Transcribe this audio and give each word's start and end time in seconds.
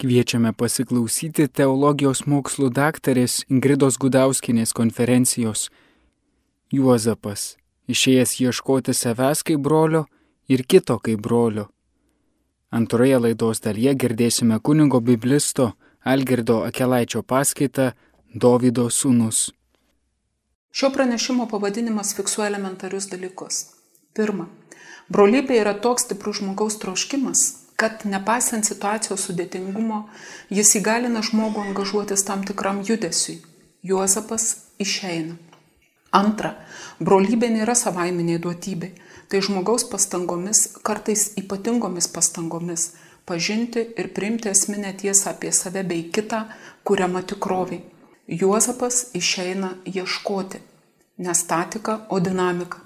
Kviečiame 0.00 0.54
pasiklausyti 0.56 1.44
teologijos 1.52 2.22
mokslų 2.24 2.70
daktarės 2.72 3.42
Ingridos 3.52 3.98
Gudauskinės 4.00 4.72
konferencijos 4.72 5.66
Juozapas, 6.72 7.58
išėjęs 7.84 8.32
ieškoti 8.46 8.94
savęs 8.96 9.44
kaip 9.44 9.60
brolio 9.60 10.06
ir 10.48 10.64
kito 10.64 10.96
kaip 11.04 11.20
brolio. 11.20 11.66
Antroje 12.72 13.20
laidos 13.20 13.60
dalyje 13.60 13.92
girdėsime 14.06 14.56
kunigo 14.64 15.02
biblisto 15.04 15.74
Algirdo 16.00 16.62
Akelaičio 16.64 17.20
paskaitą 17.20 17.92
Dovido 18.32 18.88
sūnus. 18.88 19.50
Šio 20.72 20.94
pranešimo 20.96 21.50
pavadinimas 21.52 22.16
fiksuoja 22.16 22.48
elementarius 22.48 23.12
dalykus. 23.12 23.66
Pirma, 24.16 24.48
brolybė 25.12 25.60
yra 25.60 25.76
toks 25.76 26.08
stiprus 26.08 26.40
žmogaus 26.40 26.80
troškimas, 26.80 27.59
kad 27.80 28.04
nepaisant 28.04 28.66
situacijos 28.68 29.22
sudėtingumo, 29.24 30.02
jis 30.52 30.74
įgalina 30.76 31.22
žmogų 31.24 31.62
angažuotis 31.70 32.26
tam 32.28 32.44
tikram 32.44 32.82
judesiui. 32.84 33.38
Juozapas 33.80 34.50
išeina. 34.84 35.38
Antra, 36.12 36.56
brolybė 37.00 37.48
nėra 37.54 37.76
savaiminė 37.78 38.36
duotybė. 38.44 38.90
Tai 39.30 39.38
žmogaus 39.46 39.84
pastangomis, 39.86 40.64
kartais 40.82 41.28
ypatingomis 41.38 42.08
pastangomis, 42.10 42.88
pažinti 43.24 43.84
ir 44.02 44.08
priimti 44.16 44.50
esminę 44.50 44.90
tiesą 45.00 45.30
apie 45.30 45.52
save 45.54 45.84
bei 45.86 46.08
kitą, 46.16 46.42
kuriamą 46.84 47.22
tikrovį. 47.32 47.78
Juozapas 48.40 49.04
išeina 49.14 49.76
ieškoti. 49.86 50.60
Ne 51.22 51.34
statika, 51.38 52.00
o 52.10 52.18
dinamika. 52.20 52.82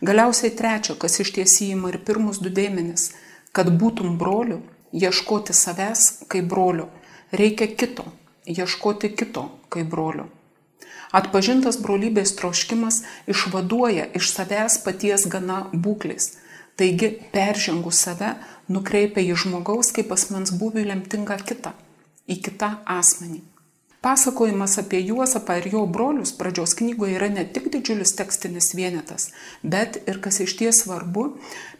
Galiausiai 0.00 0.54
trečia, 0.56 0.96
kas 0.98 1.20
iš 1.20 1.34
tiesų 1.36 1.68
įima 1.68 1.92
ir 1.92 2.00
pirmus 2.08 2.40
du 2.40 2.50
dėmenis 2.50 3.12
Kad 3.54 3.70
būtum 3.80 4.16
broliu, 4.18 4.60
ieškoti 4.94 5.54
savęs 5.54 6.24
kaip 6.30 6.48
brolio, 6.50 6.88
reikia 7.32 7.68
kito, 7.70 8.06
ieškoti 8.50 9.12
kito 9.14 9.46
kaip 9.70 9.90
brolio. 9.90 10.26
Atpažintas 11.14 11.78
brolybės 11.78 12.34
troškimas 12.34 13.04
išvaduoja 13.30 14.08
iš 14.18 14.32
savęs 14.34 14.80
paties 14.82 15.28
gana 15.30 15.60
būklės. 15.70 16.32
Taigi, 16.74 17.12
peržengus 17.30 18.00
save, 18.02 18.32
nukreipia 18.66 19.22
į 19.22 19.38
žmogaus 19.44 19.94
kaip 19.94 20.10
asmens 20.16 20.50
būvių 20.58 20.88
lemtingą 20.90 21.38
kitą, 21.46 21.70
į 22.26 22.40
kitą 22.42 22.72
asmenį. 22.98 23.44
Pasakojimas 24.04 24.78
apie 24.78 25.00
Juozapą 25.00 25.54
ir 25.56 25.66
jo 25.72 25.86
brolius 25.86 26.32
pradžios 26.36 26.74
knygoje 26.76 27.14
yra 27.16 27.30
ne 27.32 27.44
tik 27.54 27.70
didžiulis 27.72 28.10
tekstinis 28.18 28.74
vienetas, 28.76 29.30
bet 29.62 29.96
ir, 30.04 30.18
kas 30.26 30.42
iš 30.44 30.52
ties 30.58 30.82
svarbu, 30.82 31.24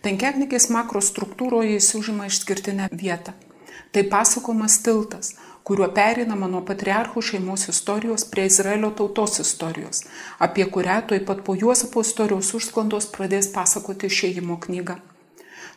penkiaknygės 0.06 0.70
makro 0.72 1.04
struktūroje 1.04 1.74
jis 1.74 1.90
užima 2.00 2.30
išskirtinę 2.30 2.88
vietą. 3.02 3.36
Tai 3.92 4.06
pasakojimas 4.16 4.78
tiltas, 4.86 5.34
kuriuo 5.68 5.90
perinama 6.00 6.48
nuo 6.48 6.64
patriarchų 6.72 7.28
šeimos 7.28 7.68
istorijos 7.74 8.24
prie 8.32 8.48
Izraelio 8.48 8.94
tautos 8.96 9.42
istorijos, 9.44 10.06
apie 10.48 10.64
kurią 10.64 11.02
tuoj 11.10 11.26
pat 11.28 11.44
po 11.44 11.60
Juozapo 11.60 12.08
istorijos 12.08 12.54
užsklandos 12.56 13.12
pradės 13.12 13.52
pasakoti 13.52 14.08
išėjimo 14.08 14.62
knyga. 14.64 15.02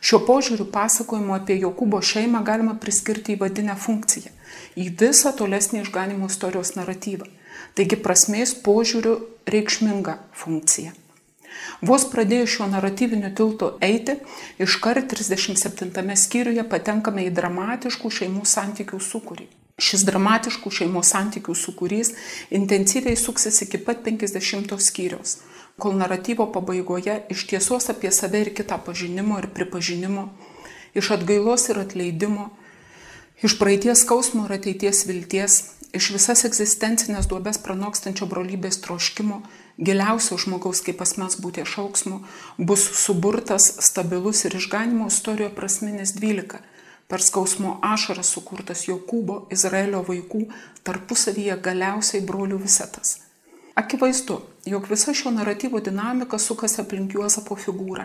Šiuo 0.00 0.20
požiūriu 0.26 0.68
pasakojimo 0.70 1.34
apie 1.34 1.58
Jokūbo 1.62 2.00
šeimą 2.04 2.44
galima 2.46 2.76
priskirti 2.78 3.34
į 3.34 3.40
vadinę 3.42 3.74
funkciją, 3.78 4.30
į 4.78 4.86
visą 5.00 5.34
tolesnį 5.34 5.82
išganimo 5.82 6.30
istorijos 6.30 6.76
naratyvą. 6.78 7.26
Taigi 7.74 7.98
prasmės 7.98 8.54
požiūriu 8.62 9.18
reikšminga 9.50 10.18
funkcija. 10.38 10.94
Vos 11.82 12.04
pradėjus 12.10 12.54
šiuo 12.54 12.66
naratyviniu 12.70 13.30
tiltu 13.38 13.72
eiti, 13.82 14.16
iškart 14.62 15.12
37 15.12 16.16
skyriuje 16.22 16.64
patenkame 16.70 17.26
į 17.26 17.34
dramatiškų 17.34 18.10
šeimų 18.18 18.44
santykių 18.46 19.00
sukūrį. 19.02 19.46
Šis 19.78 20.02
dramatiškų 20.08 20.72
šeimos 20.74 21.12
santykių 21.14 21.54
sukūrys 21.54 22.10
intensyviai 22.54 23.14
suksis 23.18 23.62
iki 23.62 23.78
pat 23.78 24.02
50 24.06 24.74
skyriaus, 24.82 25.36
kol 25.78 25.96
naratyvo 25.98 26.48
pabaigoje 26.52 27.20
iš 27.30 27.46
tiesos 27.50 27.88
apie 27.92 28.10
save 28.12 28.42
ir 28.44 28.52
kitą 28.54 28.78
pažinimo 28.84 29.38
ir 29.38 29.48
pripažinimo, 29.54 30.28
iš 30.94 31.10
atgailos 31.16 31.68
ir 31.70 31.78
atleidimo, 31.84 32.50
iš 33.42 33.58
praeities 33.58 34.02
skausmo 34.02 34.46
ir 34.46 34.56
ateities 34.58 35.04
vilties, 35.06 35.58
iš 35.94 36.10
visas 36.14 36.44
egzistencinės 36.48 37.28
duobės 37.30 37.60
pranokstančio 37.62 38.26
brolybės 38.30 38.80
troškimo, 38.84 39.42
giliausio 39.78 40.38
žmogaus 40.42 40.82
kaip 40.84 41.00
asmens 41.04 41.38
būtie 41.38 41.64
šauksmo, 41.64 42.24
bus 42.58 42.82
suburtas 43.04 43.70
stabilus 43.86 44.44
ir 44.44 44.58
išganimo 44.58 45.06
istorijoje 45.12 45.54
prasminis 45.54 46.16
dvylika 46.18 46.60
per 47.08 47.22
skausmo 47.24 47.78
ašarą 47.82 48.22
sukurtas 48.26 48.84
Jokūbo, 48.84 49.46
Izraelio 49.54 50.02
vaikų, 50.04 50.42
tarpusavyje 50.84 51.56
galiausiai 51.64 52.20
brolių 52.20 52.60
visetas. 52.66 53.16
Akivaizdu, 53.78 54.40
jog 54.66 54.88
visa 54.90 55.14
šio 55.14 55.30
naratyvo 55.30 55.80
dinamika 55.80 56.38
sukasi 56.38 56.80
aplink 56.82 57.14
Juozapo 57.14 57.56
figūrą. 57.56 58.04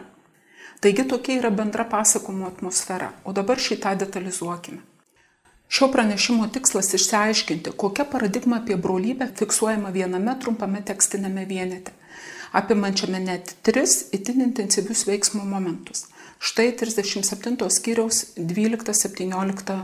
Taigi 0.84 1.08
tokia 1.10 1.40
yra 1.40 1.50
bendra 1.50 1.86
pasakomo 1.90 2.48
atmosfera, 2.48 3.12
o 3.24 3.34
dabar 3.34 3.62
šitą 3.68 3.96
detalizuokime. 3.98 4.82
Šio 5.74 5.88
pranešimo 5.92 6.48
tikslas 6.54 6.94
išsiaiškinti, 6.94 7.74
kokia 7.84 8.06
paradigma 8.06 8.62
apie 8.62 8.78
brolybę 8.78 9.32
fiksuojama 9.40 9.90
viename 9.96 10.36
trumpame 10.42 10.84
tekstinėme 10.86 11.48
vienete, 11.50 11.96
apimančiame 12.52 13.24
net 13.24 13.56
tris 13.66 14.04
itin 14.14 14.46
intensyvius 14.46 15.08
veiksmo 15.10 15.46
momentus 15.56 16.06
Štai 16.44 16.74
37 16.76 17.70
skyriaus 17.72 18.18
12-17 18.36 19.76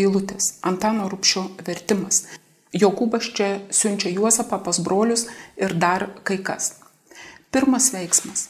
eilutės. 0.00 0.48
Antano 0.66 1.04
Rupšio 1.12 1.44
vertimas. 1.62 2.24
Jokūbas 2.76 3.30
čia 3.32 3.48
siunčia 3.72 4.12
Juozapą 4.12 4.60
pas 4.64 4.78
brolius 4.84 5.26
ir 5.56 5.72
dar 5.74 6.08
kai 6.22 6.38
kas. 6.44 6.74
Pirmas 7.50 7.92
veiksmas. 7.94 8.48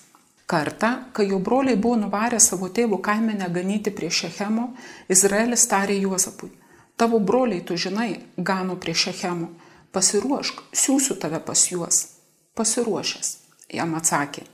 Kartą, 0.48 1.04
kai 1.12 1.28
jo 1.28 1.38
broliai 1.38 1.76
buvo 1.76 1.98
nuvarę 2.00 2.40
savo 2.40 2.70
tėvų 2.72 2.98
kaimenę 3.04 3.50
ganyti 3.52 3.92
prie 3.92 4.08
Šechemo, 4.08 4.70
Izraelis 5.12 5.66
tarė 5.68 5.98
Juozapui, 6.00 6.48
tavo 6.96 7.20
broliai, 7.20 7.60
tu 7.60 7.76
žinai, 7.76 8.22
gano 8.36 8.78
prie 8.80 8.94
Šechemo, 8.96 9.50
pasiruošk, 9.92 10.62
siūsiu 10.72 11.18
tave 11.20 11.40
pas 11.44 11.66
juos. 11.68 11.98
Pasiruošęs, 12.56 13.34
jam 13.76 13.92
atsakė. 13.94 14.46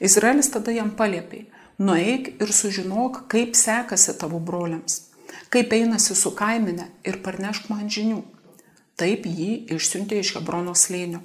Izraelis 0.00 0.52
tada 0.54 0.72
jam 0.72 0.94
paliepė, 0.94 1.48
nueik 1.78 2.36
ir 2.40 2.52
sužinok, 2.54 3.24
kaip 3.32 3.58
sekasi 3.58 4.14
tavo 4.20 4.38
broliams, 4.38 5.08
kaip 5.50 5.74
einasi 5.74 6.14
su 6.16 6.32
kaiminė 6.38 6.86
ir 7.04 7.18
parnešk 7.26 7.66
man 7.72 7.90
žinių. 7.90 8.22
Taip 9.00 9.24
jį 9.26 9.50
išsiuntė 9.72 10.20
iš 10.20 10.34
Hebrono 10.36 10.74
slėnio. 10.76 11.22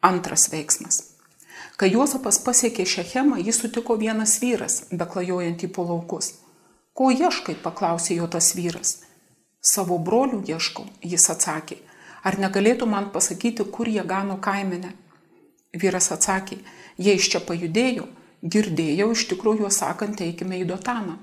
Antras 0.00 0.48
veiksmas. 0.52 1.02
Kai 1.76 1.90
Juozapas 1.92 2.38
pasiekė 2.44 2.86
Šechemą, 2.88 3.36
jis 3.40 3.60
sutiko 3.60 3.96
vienas 4.00 4.38
vyras, 4.40 4.86
beklajojantį 4.92 5.68
po 5.76 5.84
laukus. 5.88 6.34
Ko 6.96 7.10
ieškai, 7.12 7.58
paklausė 7.60 8.16
jo 8.16 8.28
tas 8.32 8.54
vyras. 8.56 8.94
Savo 9.60 9.98
brolių 10.00 10.40
ieškau, 10.48 10.86
jis 11.04 11.28
atsakė. 11.32 11.76
Ar 12.24 12.36
negalėtų 12.40 12.88
man 12.88 13.10
pasakyti, 13.12 13.64
kur 13.64 13.88
jie 13.88 14.04
gano 14.04 14.38
kaiminę? 14.40 14.94
Vyras 15.76 16.10
atsakė, 16.16 16.58
jie 16.96 17.16
iš 17.16 17.28
čia 17.32 17.40
pajudėjo, 17.44 18.08
girdėjau 18.42 19.12
iš 19.12 19.26
tikrųjų 19.34 19.66
juos 19.66 19.80
sakant, 19.84 20.20
eikime 20.24 20.60
į 20.60 20.66
Dotaną. 20.72 21.18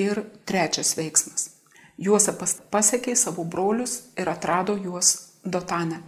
Ir 0.00 0.24
trečias 0.48 0.96
veiksmas. 0.96 1.57
Juozapas 1.98 2.52
pasiekė 2.70 3.16
savo 3.18 3.42
brolius 3.44 3.94
ir 4.16 4.28
atrado 4.30 4.76
juos 4.78 5.08
Dotane. 5.42 5.98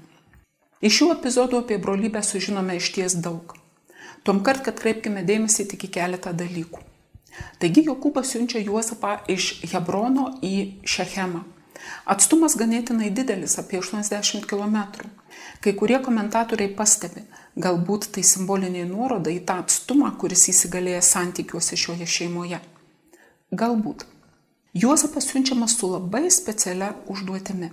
Iš 0.80 1.00
šių 1.00 1.08
epizodų 1.16 1.64
apie 1.64 1.78
brolybę 1.82 2.22
sužinome 2.22 2.76
iš 2.78 2.92
ties 2.94 3.16
daug. 3.24 3.56
Tom 4.22 4.38
kart, 4.46 4.62
kad 4.62 4.78
kreipkime 4.78 5.24
dėmesį 5.26 5.66
tik 5.72 5.88
į 5.88 5.90
keletą 5.96 6.32
dalykų. 6.36 6.84
Taigi 7.58 7.82
Jokūbas 7.88 8.30
siunčia 8.34 8.62
Juozapą 8.62 9.16
iš 9.34 9.48
Hebrono 9.72 10.28
į 10.46 10.54
Šechemą. 10.94 11.42
Atstumas 12.14 12.54
ganėtinai 12.60 13.10
didelis- 13.10 13.58
apie 13.62 13.80
80 13.80 14.46
km. 14.46 14.78
Kai 15.60 15.72
kurie 15.74 15.98
komentatoriai 15.98 16.74
pastebi, 16.76 17.24
galbūt 17.56 18.12
tai 18.14 18.22
simbolinė 18.22 18.86
nuoroda 18.86 19.30
į 19.30 19.44
tą 19.44 19.58
atstumą, 19.64 20.14
kuris 20.18 20.48
įsigalėja 20.54 21.02
santykiuose 21.02 21.76
šioje 21.76 22.06
šeimoje. 22.06 22.60
Galbūt. 23.52 24.04
Juozapas 24.74 25.26
siunčiamas 25.26 25.78
su 25.78 25.88
labai 25.90 26.30
specialia 26.30 26.94
užduotimi. 27.06 27.70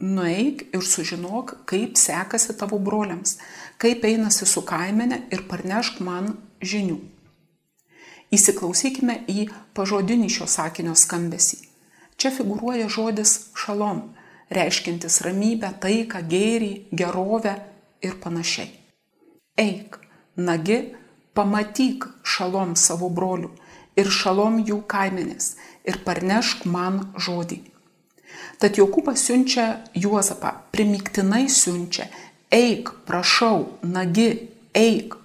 Nueik 0.00 0.66
ir 0.74 0.82
sužinok, 0.82 1.54
kaip 1.64 1.96
sekasi 1.96 2.56
tavo 2.58 2.78
broliams, 2.78 3.38
kaip 3.78 4.04
einasi 4.04 4.44
su 4.46 4.60
kaimenė 4.60 5.22
ir 5.32 5.46
parnešk 5.48 6.02
man 6.04 6.34
žinių. 6.60 6.98
Įsiklausykime 8.34 9.22
į 9.28 9.46
pažodinį 9.72 10.28
šio 10.36 10.50
sakinio 10.50 10.92
skambesį. 10.98 11.62
Čia 12.20 12.30
figuruoja 12.34 12.90
žodis 12.92 13.34
šalom, 13.56 14.02
reiškintis 14.52 15.22
ramybę, 15.24 15.72
taiką, 15.80 16.20
gėrį, 16.28 16.72
gerovę 16.92 17.56
ir 18.04 18.20
panašiai. 18.20 18.68
Eik, 19.56 19.96
nagi, 20.36 20.82
pamatyk 21.32 22.04
šalom 22.20 22.76
savo 22.76 23.08
brolių 23.08 23.54
ir 23.96 24.10
šalom 24.10 24.60
jų 24.66 24.82
kaimenės 24.90 25.54
ir 25.84 26.00
parnešk 26.04 26.64
man 26.66 27.00
žodį. 27.20 27.60
Tad 28.58 28.78
Jokūbas 28.78 29.22
siunčia 29.26 29.66
Juozapą, 29.94 30.54
primiktinai 30.74 31.46
siunčia, 31.50 32.08
eik, 32.50 32.90
prašau, 33.06 33.78
nagi, 33.82 34.48
eik, 34.74 35.16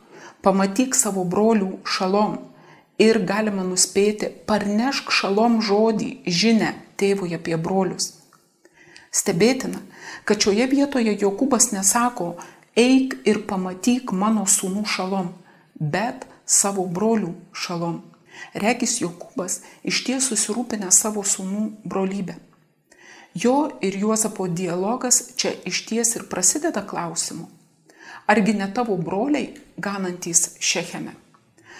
pamatyk 0.45 0.95
savo 0.97 1.25
brolių 1.25 1.79
šalom. 1.85 2.37
Ir 2.99 3.21
galima 3.23 3.63
nuspėti, 3.63 4.27
parnešk 4.49 5.13
šalom 5.15 5.61
žodį, 5.63 6.09
žinę 6.27 6.73
tėvui 6.99 7.31
apie 7.37 7.55
brolius. 7.55 8.11
Stebėtina, 9.15 9.79
kad 10.27 10.43
šioje 10.43 10.67
vietoje 10.69 11.15
Jokūbas 11.21 11.71
nesako, 11.71 12.33
eik 12.75 13.15
ir 13.29 13.45
pamatyk 13.49 14.11
mano 14.11 14.43
sūnų 14.45 14.83
šalom, 14.85 15.31
bet 15.79 16.27
savo 16.45 16.85
brolių 16.85 17.31
šalom. 17.53 18.01
Regis 18.53 18.99
Jokūbas 19.03 19.61
iš 19.83 20.03
ties 20.07 20.29
susirūpinę 20.31 20.91
savo 20.95 21.23
sūnų 21.23 21.65
brolybę. 21.85 22.35
Jo 23.33 23.69
ir 23.81 23.95
Juozapo 23.95 24.47
dialogas 24.47 25.21
čia 25.37 25.53
iš 25.69 25.85
ties 25.85 26.15
ir 26.17 26.25
prasideda 26.29 26.81
klausimu. 26.81 27.49
Argi 28.29 28.53
ne 28.53 28.67
tavo 28.73 28.97
broliai 28.97 29.53
ganantys 29.77 30.55
Šecheme? 30.59 31.13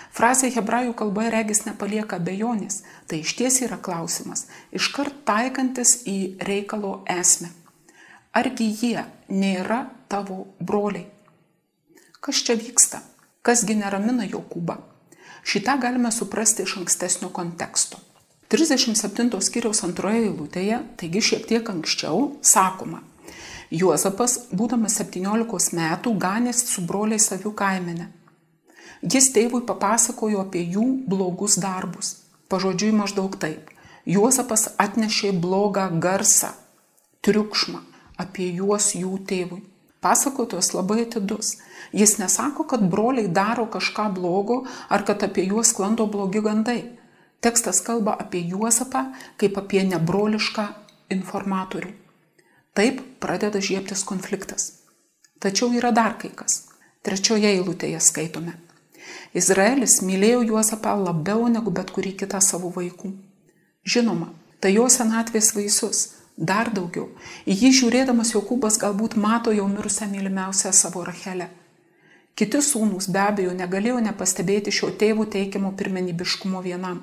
Frazė 0.10 0.50
hebrajų 0.54 0.96
kalboje 0.98 1.30
regis 1.34 1.64
nepalieka 1.68 2.18
bejonės, 2.18 2.82
tai 3.06 3.22
iš 3.22 3.36
ties 3.38 3.60
yra 3.62 3.78
klausimas, 3.78 4.48
iškart 4.74 5.22
taikantis 5.26 6.00
į 6.10 6.42
reikalo 6.42 7.04
esmę. 7.06 7.52
Argi 8.34 8.70
jie 8.82 9.06
nėra 9.30 9.84
tavo 10.10 10.48
broliai? 10.60 11.06
Kas 12.20 12.42
čia 12.46 12.58
vyksta? 12.58 13.04
Kasgi 13.46 13.78
neramina 13.78 14.26
Jokūbą? 14.28 14.76
Šitą 15.44 15.78
galime 15.82 16.12
suprasti 16.12 16.64
iš 16.64 16.78
ankstesnio 16.82 17.30
konteksto. 17.34 18.00
37 18.50 19.30
skyriaus 19.46 19.84
antroje 19.86 20.26
eilutėje, 20.26 20.82
taigi 20.98 21.22
šiek 21.22 21.46
tiek 21.50 21.70
anksčiau, 21.70 22.32
sakoma, 22.42 23.04
Juozapas, 23.70 24.48
būdamas 24.50 24.96
17 24.98 25.76
metų, 25.78 26.16
ganės 26.18 26.64
su 26.72 26.82
broliais 26.90 27.28
avių 27.36 27.52
kaimenė. 27.54 28.08
Jis 29.06 29.30
tėvui 29.36 29.62
papasakojo 29.68 30.42
apie 30.42 30.64
jų 30.74 30.86
blogus 31.08 31.60
darbus. 31.62 32.16
Pažodžiui 32.50 32.90
maždaug 32.98 33.38
taip. 33.38 33.70
Juozapas 34.10 34.72
atnešė 34.82 35.36
blogą 35.38 35.86
garsą, 36.02 36.56
triukšmą 37.22 37.84
apie 38.18 38.50
juos 38.58 38.96
jų 38.98 39.20
tėvui. 39.30 39.62
Pasakotojas 40.02 40.74
labai 40.74 41.04
atidus. 41.06 41.60
Jis 41.92 42.18
nesako, 42.18 42.64
kad 42.64 42.84
broliai 42.90 43.28
daro 43.28 43.66
kažką 43.66 44.10
blogo 44.14 44.64
ar 44.90 45.06
kad 45.06 45.24
apie 45.24 45.46
juos 45.50 45.74
sklando 45.74 46.06
blogi 46.06 46.42
gandai. 46.42 46.84
Tekstas 47.40 47.82
kalba 47.82 48.18
apie 48.20 48.42
Juozapą 48.52 49.06
kaip 49.40 49.58
apie 49.58 49.84
nebrolišką 49.88 50.66
informatorių. 51.10 51.94
Taip 52.76 53.00
pradeda 53.24 53.62
žieptis 53.64 54.04
konfliktas. 54.04 54.84
Tačiau 55.40 55.72
yra 55.74 55.92
dar 55.96 56.18
kai 56.20 56.34
kas. 56.36 56.66
Trečioje 57.02 57.48
eilutėje 57.48 58.02
skaitome. 58.04 58.58
Izraelis 59.34 60.02
mylėjo 60.04 60.44
Juozapą 60.52 60.98
labiau 61.00 61.48
negu 61.48 61.72
bet 61.72 61.96
kurį 61.96 62.14
kitą 62.20 62.44
savo 62.44 62.74
vaikų. 62.76 63.14
Žinoma, 63.88 64.34
tai 64.60 64.76
jo 64.76 64.90
senatvės 64.92 65.54
vaisius 65.56 66.08
Dar 66.40 66.70
daugiau, 66.72 67.10
į 67.44 67.56
jį 67.62 67.70
žiūrėdamas 67.82 68.30
Jokūbas 68.32 68.78
galbūt 68.80 69.18
mato 69.20 69.52
jau 69.52 69.66
mirusią 69.68 70.06
mylimiausią 70.08 70.72
savo 70.72 71.04
Rachelę. 71.04 71.50
Kiti 72.40 72.62
sūnūs 72.64 73.10
be 73.12 73.20
abejo 73.20 73.52
negalėjo 73.52 73.98
nepastebėti 74.06 74.72
šio 74.72 74.94
tėvų 75.02 75.26
teikiamo 75.34 75.74
pirmenybiškumo 75.80 76.62
vienam. 76.64 77.02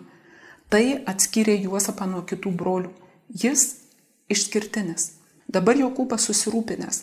Tai 0.73 0.85
atskyrė 1.13 1.59
Juozapą 1.67 2.07
nuo 2.09 2.23
kitų 2.31 2.53
brolių. 2.63 2.93
Jis 3.43 3.67
išskirtinis. 4.33 5.11
Dabar 5.53 5.77
Jokūbas 5.77 6.25
susirūpinęs. 6.31 7.03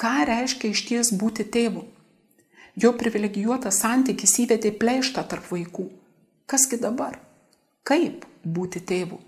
Ką 0.00 0.14
reiškia 0.30 0.72
iš 0.72 0.82
ties 0.88 1.12
būti 1.20 1.44
tėvu? 1.44 1.84
Jo 2.80 2.94
privilegijuotas 2.98 3.84
santykis 3.84 4.32
įvedė 4.46 4.72
pleištą 4.80 5.28
tarp 5.28 5.52
vaikų. 5.52 5.84
Kasgi 6.50 6.80
dabar? 6.80 7.20
Kaip 7.84 8.24
būti 8.44 8.80
tėvu? 8.80 9.20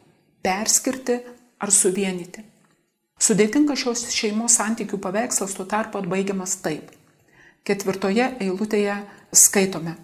Perskirti 0.43 1.21
ar 1.61 1.71
suvienyti. 1.71 2.43
Sudėtinga 3.21 3.77
šios 3.77 4.09
šeimos 4.13 4.57
santykių 4.59 4.99
paveikslas 5.05 5.55
tuo 5.57 5.69
tarpu 5.69 6.01
atbaigiamas 6.01 6.57
taip. 6.65 6.91
Ketvirtoje 7.67 8.29
eilutėje 8.45 8.95
skaitome. 9.35 9.97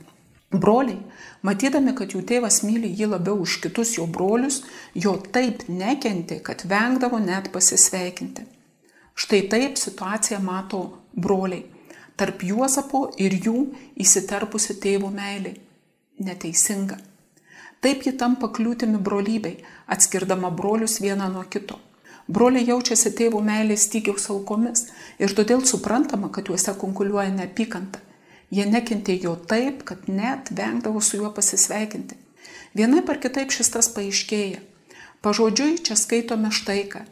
Broliai, 0.51 0.99
matydami, 1.47 1.93
kad 1.95 2.11
jų 2.11 2.25
tėvas 2.27 2.59
myli 2.67 2.91
jį 2.91 3.07
labiau 3.13 3.39
už 3.45 3.61
kitus 3.63 3.93
jo 3.97 4.09
brolius, 4.11 4.65
jo 4.99 5.13
taip 5.37 5.63
nekentė, 5.69 6.41
kad 6.43 6.65
vengdavo 6.69 7.21
net 7.23 7.53
pasisveikinti. 7.55 8.49
Štai 9.15 9.45
taip 9.53 9.79
situaciją 9.79 10.41
mato 10.43 10.83
broliai. 11.15 11.63
Tarp 12.19 12.43
Juozapo 12.45 13.05
ir 13.23 13.39
jų 13.47 13.57
įsiterpusi 14.03 14.77
tėvo 14.83 15.13
meilė. 15.15 15.55
Neteisinga. 16.19 16.99
Taip 17.83 18.03
ji 18.07 18.17
tampa 18.19 18.51
kliūtimi 18.51 18.99
brolybei, 18.99 19.57
atskirdama 19.87 20.51
brolius 20.51 20.99
vieną 21.03 21.31
nuo 21.31 21.47
kito. 21.47 21.79
Broliai 22.29 22.67
jaučiasi 22.69 23.13
tėvų 23.19 23.43
meilės 23.43 23.89
stygiaus 23.89 24.29
aukomis 24.31 24.87
ir 25.19 25.35
todėl 25.35 25.65
suprantama, 25.67 26.31
kad 26.31 26.49
juose 26.49 26.75
konkuliuoja 26.79 27.31
neapykanta. 27.35 28.01
Jie 28.53 28.67
nekentė 28.69 29.17
jo 29.23 29.35
taip, 29.49 29.83
kad 29.89 30.09
net 30.09 30.53
vengdavo 30.53 31.01
su 31.01 31.17
juo 31.17 31.33
pasisveikinti. 31.33 32.19
Vienaip 32.77 33.09
ar 33.09 33.19
kitaip 33.21 33.53
šis 33.53 33.73
tas 33.73 33.89
paaiškėja. 33.95 34.61
Pažodžiui 35.25 35.81
čia 35.87 35.97
skaitome 35.97 36.51
štai 36.53 36.85
ką. 36.93 37.03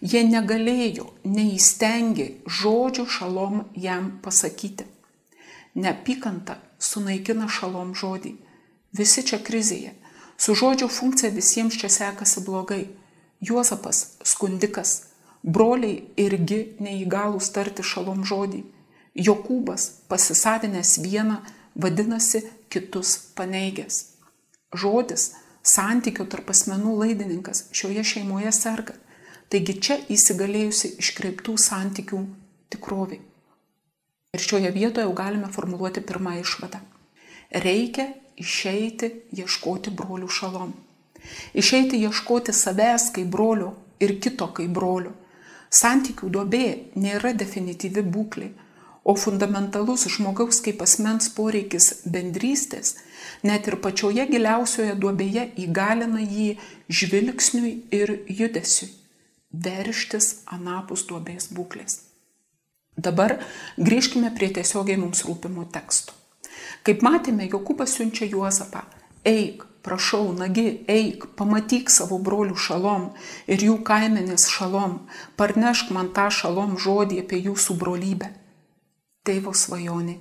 Jie 0.00 0.22
negalėjo, 0.26 1.08
neįstengė 1.26 2.28
žodžių 2.46 3.06
šalom 3.14 3.64
jam 3.74 4.12
pasakyti. 4.22 4.86
Neapykanta 5.74 6.58
sunaikina 6.78 7.48
šalom 7.50 7.94
žodį. 7.98 8.36
Visi 8.94 9.24
čia 9.26 9.40
krizėje. 9.42 9.92
Su 10.38 10.54
žodžio 10.54 10.86
funkcija 10.88 11.32
visiems 11.34 11.76
čia 11.78 11.90
sekasi 11.90 12.44
blogai. 12.46 12.86
Juozapas 13.40 14.16
skundikas, 14.26 14.94
broliai 15.42 16.02
irgi 16.18 16.60
neįgalūs 16.82 17.52
tarti 17.54 17.84
šalom 17.86 18.24
žodį. 18.26 18.64
Jokūbas 19.18 19.84
pasisavinęs 20.10 20.98
vieną 21.02 21.38
vadinasi 21.78 22.42
kitus 22.70 23.16
paneigęs. 23.38 24.00
Žodis, 24.74 25.30
santykio 25.62 26.26
tarp 26.26 26.50
asmenų 26.54 26.96
laidininkas 27.02 27.68
šioje 27.72 28.04
šeimoje 28.12 28.52
serga. 28.52 28.98
Taigi 29.48 29.78
čia 29.80 29.96
įsigalėjusi 30.12 30.96
iškreiptų 31.00 31.54
santykių 31.62 32.20
tikrovė. 32.74 33.20
Ir 34.36 34.44
šioje 34.44 34.74
vietoje 34.74 35.06
jau 35.06 35.14
galime 35.16 35.48
formuluoti 35.54 36.02
pirmą 36.04 36.34
išvadą. 36.42 36.82
Reikia 37.64 38.10
išeiti 38.36 39.08
ieškoti 39.40 39.94
brolių 39.96 40.28
šalom. 40.28 40.74
Išeiti 41.54 42.00
ieškoti 42.04 42.52
savęs 42.52 43.10
kaip 43.16 43.28
brolio 43.32 43.74
ir 44.00 44.18
kito 44.22 44.50
kaip 44.56 44.70
brolio. 44.74 45.12
Santykių 45.68 46.30
duobė 46.32 46.66
nėra 46.96 47.34
definityvi 47.36 48.02
būklė, 48.08 48.48
o 49.04 49.14
fundamentalus 49.16 50.06
žmogaus 50.12 50.60
kaip 50.64 50.82
asmens 50.84 51.28
poreikis 51.32 52.02
bendrystės 52.04 52.96
net 53.42 53.68
ir 53.68 53.78
pačioje 53.84 54.26
giliausioje 54.28 54.96
duobėje 55.00 55.48
įgalina 55.64 56.22
jį 56.22 56.48
žvilgsniui 57.00 57.72
ir 57.98 58.14
judesiui 58.28 58.90
verštis 59.52 60.42
anapus 60.52 61.06
duobės 61.08 61.48
būklės. 61.54 62.02
Dabar 62.98 63.38
grįžkime 63.78 64.32
prie 64.36 64.50
tiesiogiai 64.54 64.98
mums 65.00 65.22
rūpimo 65.24 65.64
teksto. 65.72 66.12
Kaip 66.82 67.02
matėme, 67.06 67.46
Jokūbas 67.48 67.94
siunčia 67.94 68.26
Juozapą. 68.26 68.82
Eik, 69.24 69.64
prašau, 69.88 70.34
nagi, 70.36 70.66
eik, 70.84 71.30
pamatyk 71.38 71.88
savo 71.88 72.18
brolių 72.20 72.56
šalom 72.60 73.06
ir 73.48 73.64
jų 73.64 73.78
kaimenės 73.88 74.44
šalom, 74.52 74.98
parnešk 75.40 75.94
man 75.96 76.12
tą 76.16 76.28
šalom 76.38 76.76
žodį 76.76 77.22
apie 77.24 77.40
jūsų 77.46 77.78
brolybę. 77.80 78.28
Tėvo 79.24 79.54
svajonė. 79.56 80.18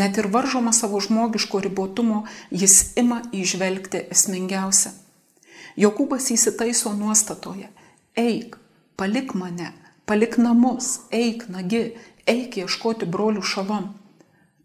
Net 0.00 0.16
ir 0.22 0.30
varžoma 0.32 0.72
savo 0.72 1.00
žmogiško 1.04 1.60
ribotumo, 1.66 2.24
jis 2.50 2.94
ima 3.02 3.20
įžvelgti 3.36 4.06
esmingiausią. 4.16 4.94
Jokūbas 5.80 6.30
įsitaiso 6.32 6.94
nuostatoje. 6.96 7.68
Eik, 8.16 8.56
palik 8.96 9.34
mane, 9.36 9.74
palik 10.08 10.38
namus, 10.40 11.00
eik, 11.12 11.48
nagi, 11.52 11.90
eik 12.28 12.62
ieškoti 12.64 13.08
brolių 13.10 13.44
šalom 13.44 13.90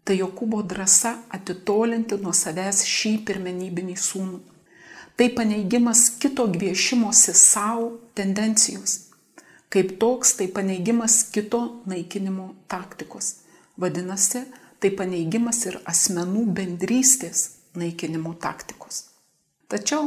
tai 0.06 0.20
Jokūbo 0.20 0.62
drąsa 0.62 1.16
atitolinti 1.34 2.14
nuo 2.22 2.30
savęs 2.30 2.84
šį 2.86 3.10
pirmenybinį 3.26 3.96
sūnų. 3.98 4.38
Tai 5.18 5.26
paneigimas 5.34 6.04
kito 6.22 6.46
gviešimosi 6.52 7.34
savo 7.34 7.88
tendencijos. 8.14 9.00
Kaip 9.72 9.96
toks, 9.98 10.36
tai 10.38 10.46
paneigimas 10.46 11.24
kito 11.34 11.82
naikinimo 11.90 12.52
taktikos. 12.70 13.32
Vadinasi, 13.82 14.44
tai 14.78 14.94
paneigimas 14.94 15.64
ir 15.66 15.80
asmenų 15.90 16.46
bendrystės 16.54 17.48
naikinimo 17.74 18.36
taktikos. 18.38 19.08
Tačiau, 19.66 20.06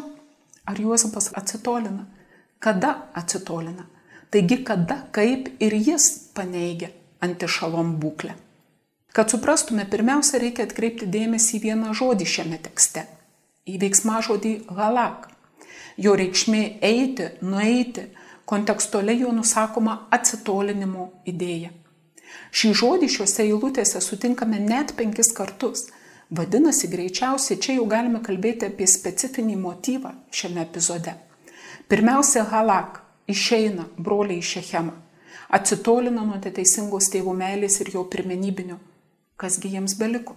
ar 0.64 0.80
Juozapas 0.80 1.34
atsitolina? 1.36 2.08
Kada 2.64 2.96
atsitolina? 3.20 3.90
Taigi 4.32 4.64
kada, 4.64 5.04
kaip 5.12 5.58
ir 5.60 5.76
jis 5.76 6.14
paneigia 6.38 6.94
antišalom 7.20 7.98
būklę. 8.00 8.38
Kad 9.14 9.30
suprastume, 9.30 9.88
pirmiausia 9.90 10.38
reikia 10.38 10.68
atkreipti 10.68 11.08
dėmesį 11.10 11.56
į 11.58 11.62
vieną 11.64 11.94
žodį 11.98 12.26
šiame 12.30 12.58
tekste- 12.62 13.08
į 13.72 13.80
veiksmažodį 13.82 14.52
halak. 14.78 15.30
Jo 15.98 16.14
reikšmė 16.16 16.80
eiti, 16.82 17.30
nueiti, 17.42 18.04
kontekstualiai 18.46 19.22
jo 19.22 19.32
nusakoma 19.32 19.96
atsitolinimo 20.12 21.10
idėja. 21.26 21.72
Šį 22.52 22.70
žodį 22.82 23.10
šiuose 23.16 23.44
eilutėse 23.48 24.02
sutinkame 24.02 24.60
net 24.60 24.94
penkis 24.96 25.32
kartus. 25.34 25.88
Vadinasi, 26.30 26.88
greičiausiai 26.88 27.58
čia 27.58 27.74
jau 27.80 27.86
galime 27.86 28.22
kalbėti 28.22 28.68
apie 28.68 28.86
specifinį 28.86 29.56
motyvą 29.58 30.14
šiame 30.32 30.62
epizode. 30.62 31.16
Pirmiausia, 31.90 32.46
halak- 32.46 33.02
išeina 33.34 33.86
broliai 33.98 34.38
iš 34.38 34.54
Šechemą. 34.54 34.94
Atsitolina 35.50 36.22
nuo 36.22 36.38
teisingos 36.38 37.10
tėvų 37.10 37.34
meilės 37.34 37.82
ir 37.82 37.90
jo 37.94 38.04
pirmenybinio 38.04 38.78
kasgi 39.40 39.74
jiems 39.76 39.96
beliko. 40.00 40.36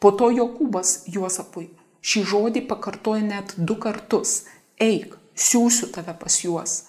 Po 0.00 0.12
to 0.12 0.30
Jokūbas 0.34 1.06
Juozapui 1.12 1.70
šį 2.06 2.22
žodį 2.32 2.62
pakartoja 2.70 3.24
net 3.24 3.54
du 3.56 3.76
kartus- 3.82 4.44
eik, 4.90 5.16
siūsiu 5.34 5.90
tave 5.92 6.14
pas 6.20 6.34
juos. 6.44 6.82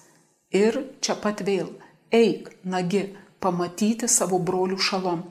Ir 0.52 0.84
čia 1.00 1.14
pat 1.22 1.40
vėl- 1.48 1.72
eik, 2.22 2.50
nagi, 2.64 3.16
pamatyti 3.40 4.08
savo 4.08 4.38
brolių 4.38 4.78
šalom. 4.78 5.22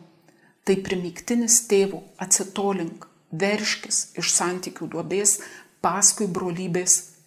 Tai 0.66 0.76
primiktinis 0.88 1.62
tėvų 1.70 2.02
atsitolink, 2.20 3.08
verškis 3.32 4.18
iš 4.20 4.32
santykių 4.32 4.90
duobės 4.92 5.40
paskui 5.82 6.28
brolybės 6.28 7.18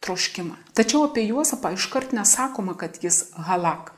troškimą. 0.00 0.56
Tačiau 0.74 1.04
apie 1.08 1.26
Juozapą 1.26 1.72
iškart 1.74 2.12
nesakoma, 2.12 2.76
kad 2.76 3.02
jis 3.02 3.32
halak. 3.48 3.92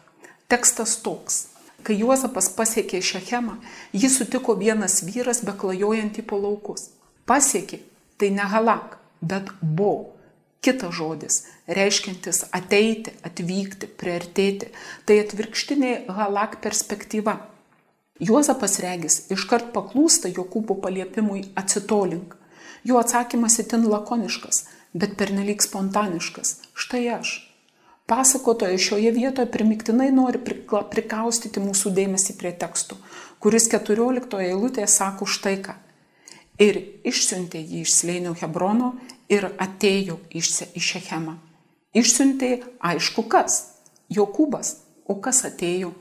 Tekstas 0.49 0.97
toks. 1.05 1.47
Kai 1.87 1.95
Juozapas 2.01 2.51
pasiekė 2.57 3.01
Šechemą, 3.05 3.59
jį 3.95 4.11
sutiko 4.11 4.57
vienas 4.59 5.01
vyras 5.07 5.45
beklajojantį 5.47 6.25
po 6.27 6.41
laukus. 6.43 6.89
Pasiekė, 7.29 7.79
tai 8.19 8.33
ne 8.35 8.47
halak, 8.51 8.99
bet 9.23 9.53
bo. 9.63 10.15
Kitas 10.59 10.97
žodis, 10.99 11.45
reiškintis 11.71 12.49
ateiti, 12.51 13.13
atvykti, 13.23 13.87
priartėti, 14.01 14.73
tai 15.07 15.21
atvirkštinė 15.23 15.93
halak 16.11 16.59
perspektyva. 16.65 17.37
Juozapas 18.19 18.81
regis 18.83 19.21
iškart 19.31 19.71
paklūsta 19.71 20.33
Jokūbo 20.35 20.81
paliepimui 20.83 21.45
atsitolink. 21.55 22.35
Jo 22.83 22.99
atsakymas 22.99 23.61
itin 23.63 23.87
lakoniškas, 23.87 24.65
bet 24.99 25.15
pernelyg 25.21 25.63
spontaniškas. 25.63 26.57
Štai 26.75 27.05
aš, 27.21 27.39
Pasakotojas 28.09 28.81
šioje 28.81 29.11
vietoje 29.13 29.51
primiktinai 29.53 30.09
nori 30.17 30.39
prikaustyti 30.41 31.61
mūsų 31.61 31.91
dėmesį 31.93 32.39
prie 32.41 32.55
tekstų, 32.57 32.97
kuris 33.37 33.69
14 33.69 34.39
eilutėje 34.47 34.87
sako 34.89 35.29
štai 35.29 35.59
ką. 35.67 35.75
Ir 36.57 36.79
išsiuntė 37.05 37.61
jį 37.61 37.83
iš 37.85 37.93
slėnio 37.99 38.33
Hebrono 38.41 38.95
ir 39.29 39.51
atėjo 39.61 40.17
iš 40.33 40.55
Šechemą. 40.89 41.37
Išsiuntė 41.93 42.51
aišku 42.81 43.27
kas- 43.29 43.61
Jokūbas, 44.17 44.77
o 45.05 45.21
kas 45.21 45.45
atėjo. 45.45 45.93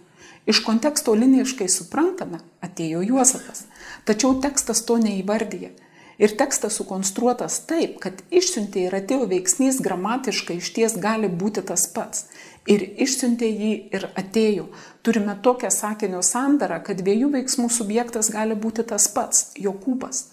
Iš 0.47 0.63
konteksto 0.63 1.11
linijiškai 1.11 1.67
suprantame, 1.67 2.39
atėjo 2.63 3.03
Juozapas. 3.03 3.65
Tačiau 4.07 4.39
tekstas 4.39 4.79
to 4.87 4.95
neįvardyja. 4.95 5.73
Ir 6.17 6.33
tekstas 6.33 6.79
sukonstruotas 6.79 7.59
taip, 7.69 7.99
kad 8.01 8.23
išsiuntė 8.33 8.87
ir 8.87 8.95
atėjo 8.97 9.27
veiksnys 9.29 9.77
gramatiškai 9.85 10.55
iš 10.57 10.71
ties 10.73 10.95
gali 10.97 11.29
būti 11.29 11.61
tas 11.61 11.85
pats. 11.93 12.25
Ir 12.65 12.81
išsiuntė 13.05 13.47
jį 13.47 13.73
ir 13.93 14.07
atėjo. 14.17 14.65
Turime 15.05 15.37
tokią 15.45 15.69
sakinio 15.71 16.23
sandarą, 16.25 16.79
kad 16.83 16.97
dviejų 17.03 17.29
veiksmų 17.35 17.69
subjektas 17.71 18.31
gali 18.33 18.57
būti 18.57 18.87
tas 18.89 19.05
pats- 19.13 19.51
Jokūbas. 19.65 20.23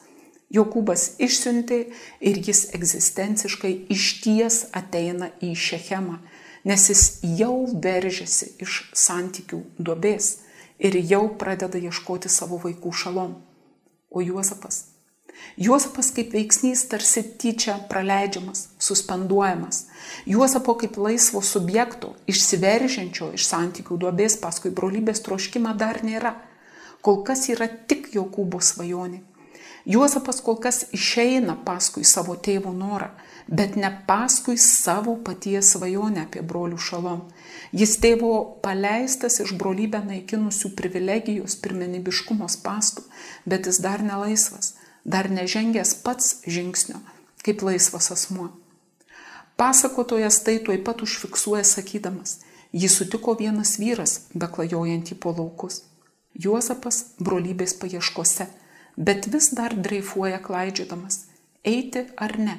Jokūbas 0.54 1.04
išsiuntė 1.18 1.78
ir 2.20 2.40
jis 2.48 2.64
egzistenciškai 2.74 3.74
iš 3.90 4.22
ties 4.24 4.66
ateina 4.72 5.30
į 5.42 5.52
Šechemą, 5.52 6.18
nes 6.64 6.88
jis 6.88 7.04
jau 7.40 7.66
veržiasi 7.66 8.54
iš 8.58 8.90
santykių 8.94 9.60
duobės 9.78 10.38
ir 10.78 10.96
jau 10.96 11.28
pradeda 11.28 11.78
ieškoti 11.78 12.28
savo 12.28 12.58
vaikų 12.58 12.92
šalom. 12.92 13.36
O 14.10 14.20
Juozapas 14.22 14.93
Juozapas 15.56 16.08
kaip 16.10 16.32
veiksnys 16.34 16.80
tarsi 16.90 17.22
tyčia 17.38 17.76
praleidžiamas, 17.90 18.68
suspenduojamas. 18.82 19.84
Juozapo 20.26 20.74
kaip 20.80 20.96
laisvo 20.98 21.42
subjekto, 21.42 22.14
išsiveržiančio 22.26 23.30
iš 23.38 23.46
santykių 23.52 24.00
duobės 24.02 24.34
paskui 24.42 24.74
brolybės 24.74 25.22
troškimą 25.22 25.76
dar 25.78 26.02
nėra. 26.02 26.34
Kol 27.04 27.22
kas 27.22 27.46
yra 27.54 27.68
tik 27.68 28.10
Jokūbo 28.16 28.58
svajonė. 28.58 29.22
Juozapas 29.84 30.40
kol 30.40 30.56
kas 30.56 30.86
išeina 30.96 31.58
paskui 31.64 32.06
savo 32.08 32.34
tėvo 32.40 32.72
norą, 32.72 33.10
bet 33.46 33.76
ne 33.76 33.90
paskui 34.08 34.56
savo 34.58 35.18
paties 35.26 35.74
svajonę 35.74 36.24
apie 36.24 36.40
brolių 36.40 36.78
šalom. 36.80 37.26
Jis 37.70 37.98
tėvo 38.00 38.32
paleistas 38.64 39.42
iš 39.44 39.52
brolybę 39.60 40.00
naikinusių 40.06 40.72
privilegijos 40.78 41.58
pirmenybiškumo 41.60 42.48
spastų, 42.48 43.04
bet 43.44 43.68
jis 43.68 43.82
dar 43.84 44.02
nelaisvas 44.02 44.72
dar 45.04 45.30
nežengęs 45.30 45.94
pats 46.04 46.40
žingsnio, 46.46 46.98
kaip 47.44 47.62
laisvas 47.62 48.10
asmuo. 48.10 48.48
Pasakotojas 49.56 50.40
tai 50.42 50.58
tuoj 50.58 50.80
pat 50.82 51.04
užfiksuoja 51.06 51.64
sakydamas, 51.68 52.40
jį 52.74 52.90
sutiko 52.90 53.36
vienas 53.38 53.76
vyras, 53.78 54.24
beklajojantį 54.34 55.18
po 55.22 55.30
laukus. 55.36 55.84
Juozapas 56.34 57.14
brolybės 57.22 57.76
paieškose, 57.78 58.48
bet 58.96 59.28
vis 59.30 59.52
dar 59.54 59.76
dreifuoja 59.78 60.40
klaidžiodamas, 60.42 61.28
eiti 61.62 62.08
ar 62.18 62.34
ne, 62.40 62.56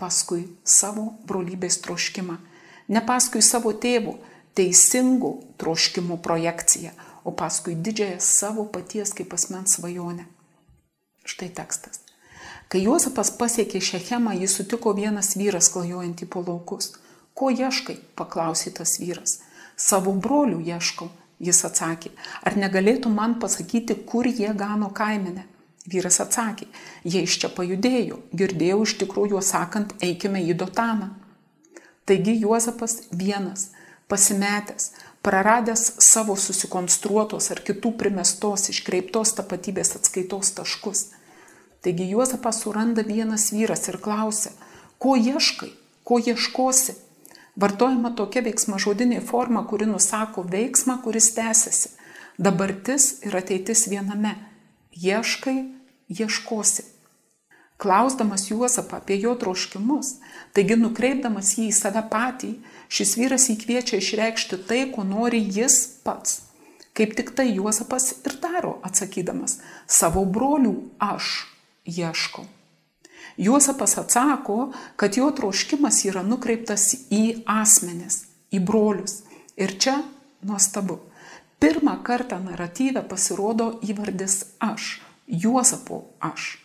paskui 0.00 0.46
savo 0.64 1.10
brolybės 1.28 1.82
troškimą, 1.84 2.38
ne 2.88 3.02
paskui 3.04 3.44
savo 3.44 3.74
tėvų 3.76 4.16
teisingų 4.56 5.32
troškimų 5.60 6.16
projekciją, 6.24 6.92
o 7.24 7.36
paskui 7.36 7.76
didžiąją 7.76 8.20
savo 8.24 8.64
paties 8.72 9.12
kaip 9.12 9.36
asmens 9.36 9.76
svajonę. 9.76 10.24
Štai 11.24 11.48
tekstas. 11.54 12.02
Kai 12.72 12.82
Juozapas 12.82 13.30
pasiekė 13.36 13.82
Šechemą, 13.84 14.32
jį 14.40 14.48
sutiko 14.48 14.94
vienas 14.96 15.34
vyras 15.36 15.68
klajojantį 15.74 16.28
po 16.32 16.42
laukus. 16.46 16.94
Ko 17.34 17.50
ieškai? 17.52 17.98
paklausė 18.16 18.72
tas 18.78 18.98
vyras. 19.00 19.40
Savo 19.76 20.12
brolių 20.12 20.60
ieškau, 20.66 21.08
jis 21.40 21.62
atsakė. 21.68 22.12
Ar 22.42 22.56
negalėtų 22.56 23.12
man 23.12 23.38
pasakyti, 23.40 23.96
kur 24.08 24.26
jie 24.26 24.52
gano 24.56 24.90
kaimenę? 24.90 25.46
Vyras 25.92 26.20
atsakė, 26.22 26.68
jie 27.02 27.24
iš 27.26 27.40
čia 27.42 27.48
pajudėjo, 27.50 28.20
girdėjau 28.38 28.82
iš 28.84 28.92
tikrųjų 29.00 29.40
sakant, 29.42 29.96
eikime 29.98 30.42
į 30.46 30.54
Dotaną. 30.60 31.08
Taigi 32.06 32.36
Juozapas 32.38 33.00
vienas, 33.10 33.72
pasimetęs, 34.06 34.92
praradęs 35.22 35.84
savo 36.02 36.36
susikonstruotos 36.36 37.50
ar 37.54 37.62
kitų 37.62 37.94
primestos 37.98 38.68
iškreiptos 38.72 39.36
tapatybės 39.38 39.94
atskaitos 39.98 40.50
taškus. 40.56 41.06
Taigi 41.82 42.08
Juozapas 42.10 42.60
suranda 42.62 43.02
vienas 43.06 43.50
vyras 43.54 43.88
ir 43.90 43.98
klausia, 44.02 44.52
ko 44.98 45.16
ieškai, 45.18 45.72
ko 46.06 46.18
ieškosi. 46.18 46.94
Vartojama 47.62 48.14
tokia 48.16 48.42
veiksma 48.46 48.78
žodinė 48.80 49.20
forma, 49.20 49.64
kuri 49.68 49.86
nusako 49.90 50.46
veiksmą, 50.48 51.02
kuris 51.04 51.32
tęsiasi. 51.36 51.92
Dabartis 52.38 53.18
ir 53.26 53.36
ateitis 53.36 53.84
viename. 53.92 54.36
Ieškai, 54.96 55.58
ieškosi. 56.08 56.86
Klausdamas 57.82 58.46
Juozapą 58.50 59.00
apie 59.02 59.16
jo 59.18 59.34
troškimus, 59.34 60.16
taigi 60.54 60.76
nukreipdamas 60.78 61.56
jį 61.58 61.66
į 61.72 61.74
save 61.74 62.02
patį, 62.12 62.52
šis 62.92 63.14
vyras 63.16 63.48
įkviečia 63.52 64.00
išreikšti 64.02 64.58
tai, 64.68 64.82
ko 64.92 65.04
nori 65.08 65.40
jis 65.40 65.78
pats. 66.04 66.42
Kaip 66.92 67.14
tik 67.16 67.32
tai 67.36 67.48
Juozapas 67.54 68.10
ir 68.20 68.36
daro, 68.42 68.76
atsakydamas, 68.84 69.60
savo 69.88 70.26
brolių 70.28 70.74
aš 71.00 71.46
ieškau. 71.88 72.44
Juozapas 73.40 73.96
atsako, 74.02 74.58
kad 75.00 75.16
jo 75.16 75.30
troškimas 75.32 76.02
yra 76.04 76.20
nukreiptas 76.26 76.90
į 77.08 77.44
asmenis, 77.48 78.26
į 78.52 78.60
brolius. 78.60 79.22
Ir 79.56 79.72
čia 79.80 80.02
nuostabu. 80.44 80.98
Pirmą 81.62 81.96
kartą 82.04 82.42
naratyve 82.44 83.00
pasirodo 83.08 83.78
įvardis 83.88 84.42
aš, 84.60 84.98
Juozapo 85.24 86.02
aš 86.20 86.58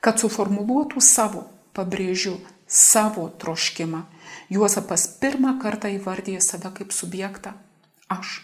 kad 0.00 0.20
suformuluotų 0.22 1.00
savo, 1.02 1.46
pabrėžiu, 1.76 2.36
savo 2.66 3.26
troškimą. 3.42 4.04
Juozapas 4.48 5.08
pirmą 5.20 5.56
kartą 5.58 5.90
įvardė 5.90 6.40
save 6.40 6.70
kaip 6.74 6.92
subjektą- 6.92 7.52
aš. 8.18 8.42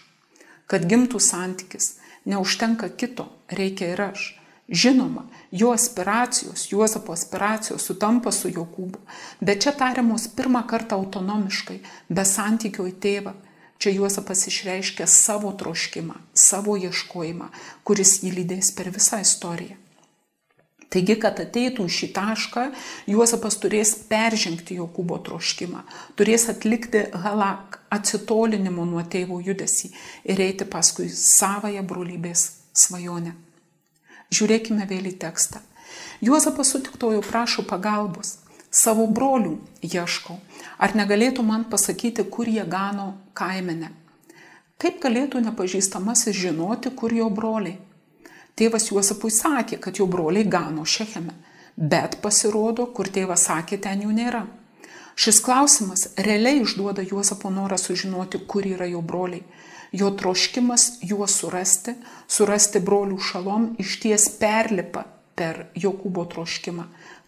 Kad 0.67 0.85
gimtų 0.85 1.19
santykis, 1.19 1.95
neužtenka 2.25 2.89
kito, 2.89 3.29
reikia 3.47 3.93
ir 3.93 4.01
aš. 4.01 4.39
Žinoma, 4.69 5.27
jo 5.51 5.71
aspiracijos, 5.71 6.71
Juozapo 6.71 7.13
aspiracijos 7.13 7.83
sutampa 7.83 8.31
su 8.31 8.49
Jokūbu, 8.49 8.99
bet 9.41 9.61
čia 9.63 9.71
tariamos 9.71 10.27
pirmą 10.27 10.63
kartą 10.67 10.95
autonomiškai, 10.95 11.79
be 12.09 12.23
santykio 12.25 12.87
į 12.87 12.93
tėvą. 12.93 13.33
Čia 13.77 13.91
Juozapas 13.91 14.47
išreiškia 14.47 15.07
savo 15.07 15.51
troškimą, 15.51 16.15
savo 16.33 16.77
ieškojimą, 16.79 17.49
kuris 17.83 18.23
jį 18.23 18.31
lydės 18.37 18.71
per 18.75 18.91
visą 18.95 19.19
istoriją. 19.19 19.82
Taigi, 20.93 21.15
kad 21.17 21.39
ateitų 21.41 21.87
šį 21.89 22.07
tašką, 22.13 22.63
Juozapas 23.09 23.57
turės 23.61 23.95
peržengti 24.09 24.77
Jokūbo 24.77 25.17
troškimą, 25.25 25.81
turės 26.19 26.45
atlikti 26.53 27.07
halak, 27.23 27.79
atsitolinimo 27.93 28.85
nuo 28.85 29.01
tėvo 29.01 29.39
judesi 29.41 29.89
ir 30.23 30.41
eiti 30.45 30.67
paskui 30.69 31.07
savoją 31.09 31.81
brolybės 31.89 32.45
svajonę. 32.77 33.33
Žiūrėkime 34.33 34.85
vėl 34.89 35.09
į 35.09 35.15
tekstą. 35.21 35.61
Juozapas 36.21 36.73
sutiktojo 36.73 37.21
prašo 37.25 37.65
pagalbos. 37.69 38.37
Savo 38.73 39.05
brolių 39.05 39.57
ieškau. 39.85 40.39
Ar 40.81 40.95
negalėtų 40.97 41.43
man 41.45 41.65
pasakyti, 41.69 42.25
kur 42.25 42.49
jie 42.49 42.63
gano 42.65 43.11
kaimenę? 43.37 43.91
Kaip 44.81 44.97
galėtų 45.03 45.43
nepažįstamasis 45.45 46.37
žinoti, 46.37 46.89
kur 46.97 47.13
jo 47.13 47.29
broliai? 47.29 47.77
Tėvas 48.59 48.91
Juozapui 48.91 49.31
sakė, 49.33 49.79
kad 49.81 49.97
jo 49.97 50.05
broliai 50.05 50.45
gano 50.45 50.85
Šecheme, 50.85 51.33
bet 51.77 52.19
pasirodo, 52.21 52.85
kur 52.93 53.09
tėvas 53.09 53.47
sakė, 53.49 53.79
ten 53.81 54.03
jų 54.05 54.13
nėra. 54.13 54.43
Šis 55.15 55.39
klausimas 55.45 56.07
realiai 56.17 56.61
išduoda 56.61 57.05
Juozapo 57.05 57.49
norą 57.53 57.77
sužinoti, 57.77 58.41
kur 58.49 58.65
yra 58.65 58.85
jo 58.89 59.01
broliai. 59.01 59.43
Jo 59.93 60.09
troškimas 60.17 61.03
juos 61.05 61.35
surasti, 61.37 61.93
surasti 62.25 62.79
brolių 62.81 63.19
šalom, 63.21 63.67
iš 63.77 63.99
ties 64.01 64.25
perlipa 64.39 65.03
per 65.37 65.67
Jokūbo 65.77 66.25
troškimą. 66.31 66.87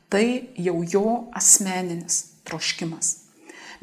Tai 0.10 0.26
jau 0.58 0.80
jo 0.82 1.12
asmeninis 1.38 2.24
troškimas. 2.46 3.12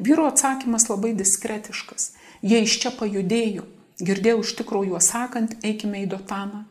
Vyro 0.03 0.27
atsakymas 0.27 0.89
labai 0.89 1.13
diskretiškas. 1.15 2.11
Jie 2.43 2.63
iš 2.63 2.75
čia 2.83 2.91
pajudėjo. 2.95 3.63
Girdėjau 4.03 4.43
iš 4.43 4.55
tikrųjų 4.59 4.95
juos 4.95 5.11
sakant, 5.13 5.55
eikime 5.63 6.03
į 6.03 6.09
Dotaną. 6.15 6.65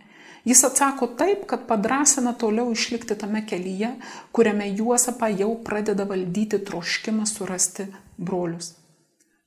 Jis 0.45 0.65
atsako 0.65 1.07
taip, 1.07 1.47
kad 1.47 1.67
padrasina 1.67 2.33
toliau 2.35 2.73
išlikti 2.73 3.15
tame 3.19 3.45
kelyje, 3.47 3.93
kuriame 4.35 4.67
Juozapą 4.75 5.29
jau 5.39 5.53
pradeda 5.65 6.05
valdyti 6.05 6.59
troškimas 6.67 7.37
surasti 7.37 7.87
brolius. 8.17 8.73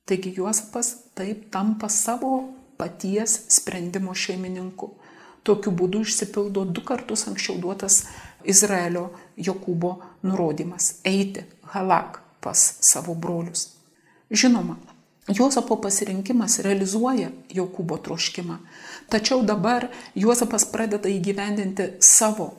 Taigi 0.08 0.32
Juozapas 0.36 0.94
taip 1.14 1.50
tampa 1.50 1.88
savo 1.88 2.48
paties 2.76 3.40
sprendimo 3.58 4.14
šeimininku. 4.14 4.94
Tokiu 5.42 5.72
būdu 5.72 6.00
išsipildo 6.06 6.64
du 6.64 6.82
kartus 6.82 7.26
anksčiau 7.28 7.60
duotas 7.60 8.04
Izraelio 8.44 9.10
Jokūbo 9.36 9.96
nurodymas- 10.22 10.94
eiti 11.12 11.44
halak 11.74 12.20
pas 12.40 12.78
savo 12.80 13.14
brolius. 13.14 13.68
Žinoma, 14.30 14.76
Juozapo 15.28 15.76
pasirinkimas 15.82 16.60
realizuoja 16.62 17.30
Jokūbo 17.50 17.98
troškimą, 17.98 18.58
tačiau 19.12 19.42
dabar 19.46 19.88
Juozapas 20.14 20.66
pradeda 20.72 21.10
įgyvendinti 21.10 21.96
savo 22.00 22.52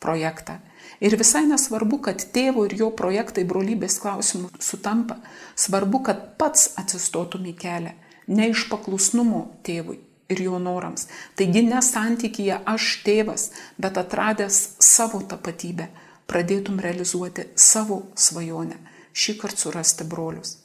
projektą. 0.00 0.58
Ir 1.00 1.16
visai 1.20 1.46
nesvarbu, 1.48 2.00
kad 2.04 2.22
tėvo 2.34 2.66
ir 2.68 2.76
jo 2.76 2.90
projektai 2.96 3.44
brolybės 3.48 3.98
klausimų 4.02 4.50
sutampa, 4.60 5.16
svarbu, 5.56 6.02
kad 6.08 6.22
pats 6.40 6.74
atsistotum 6.80 7.46
į 7.48 7.56
kelią, 7.60 7.92
ne 8.28 8.48
iš 8.52 8.66
paklusnumo 8.72 9.46
tėvui 9.64 10.00
ir 10.30 10.42
jo 10.44 10.58
norams. 10.62 11.08
Taigi 11.36 11.62
ne 11.66 11.80
santykėje 11.84 12.60
aš 12.72 12.90
tėvas, 13.06 13.50
bet 13.80 13.98
atradęs 14.00 14.60
savo 14.84 15.22
tapatybę, 15.26 15.88
pradėtum 16.30 16.80
realizuoti 16.84 17.48
savo 17.58 18.02
svajonę, 18.14 18.78
šį 19.12 19.36
kartą 19.40 19.64
surasti 19.66 20.06
brolius. 20.06 20.58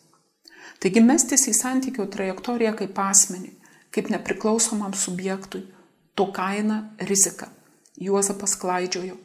Taigi 0.83 1.01
mestis 1.01 1.47
į 1.49 1.55
santykių 1.57 2.05
trajektoriją 2.13 2.75
kaip 2.81 2.99
asmenį, 3.01 3.53
kaip 3.95 4.11
nepriklausomam 4.11 4.93
subjektui, 4.93 5.63
to 6.15 6.27
kaina 6.35 6.89
rizika. 6.99 7.47
Juozapas 7.95 8.55
klaidžiojo. 8.59 9.15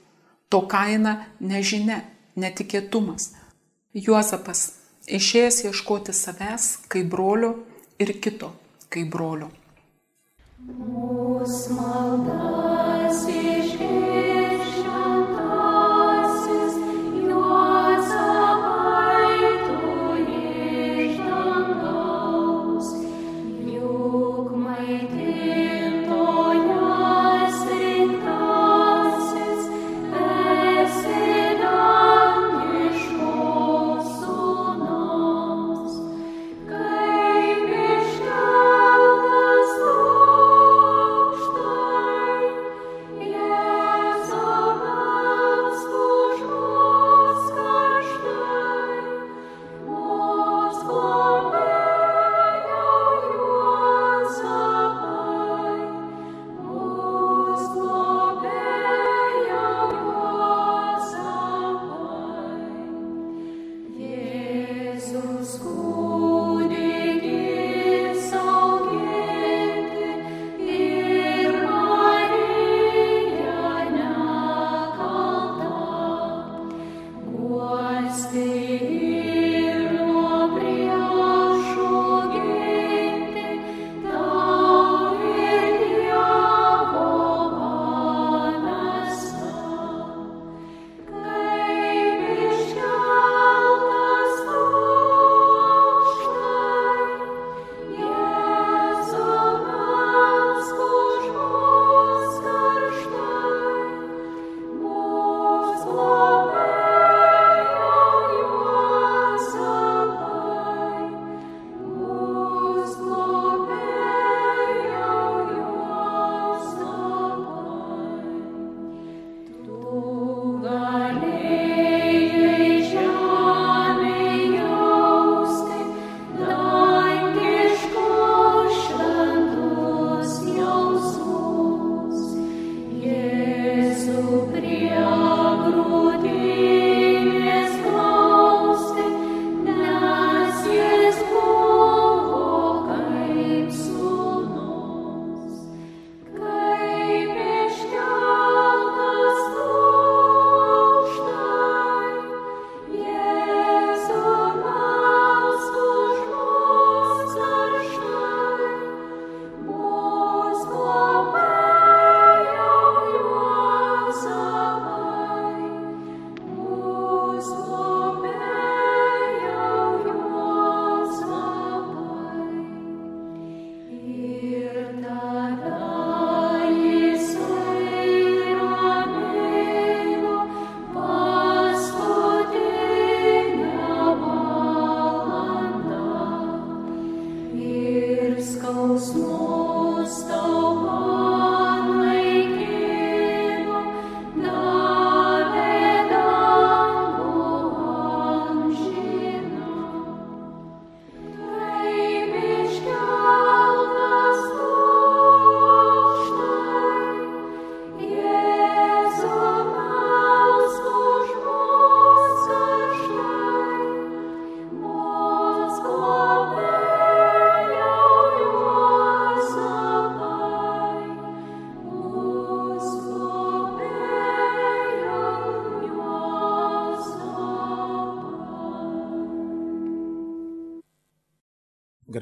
To 0.50 0.60
kaina 0.70 1.24
nežinia, 1.40 2.00
netikėtumas. 2.38 3.32
Juozapas 3.94 4.66
išėjęs 5.10 5.64
ieškoti 5.66 6.14
savęs 6.14 6.68
kaip 6.90 7.10
brolio 7.10 7.54
ir 7.98 8.14
kito 8.22 8.52
kaip 8.90 9.10
brolio. 9.10 9.50
Mūsų 10.60 11.78
maldas 11.78 13.24
išgirsti. 13.26 13.59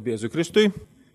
Garbėsiu 0.09 0.31
Kristui. 0.33 0.69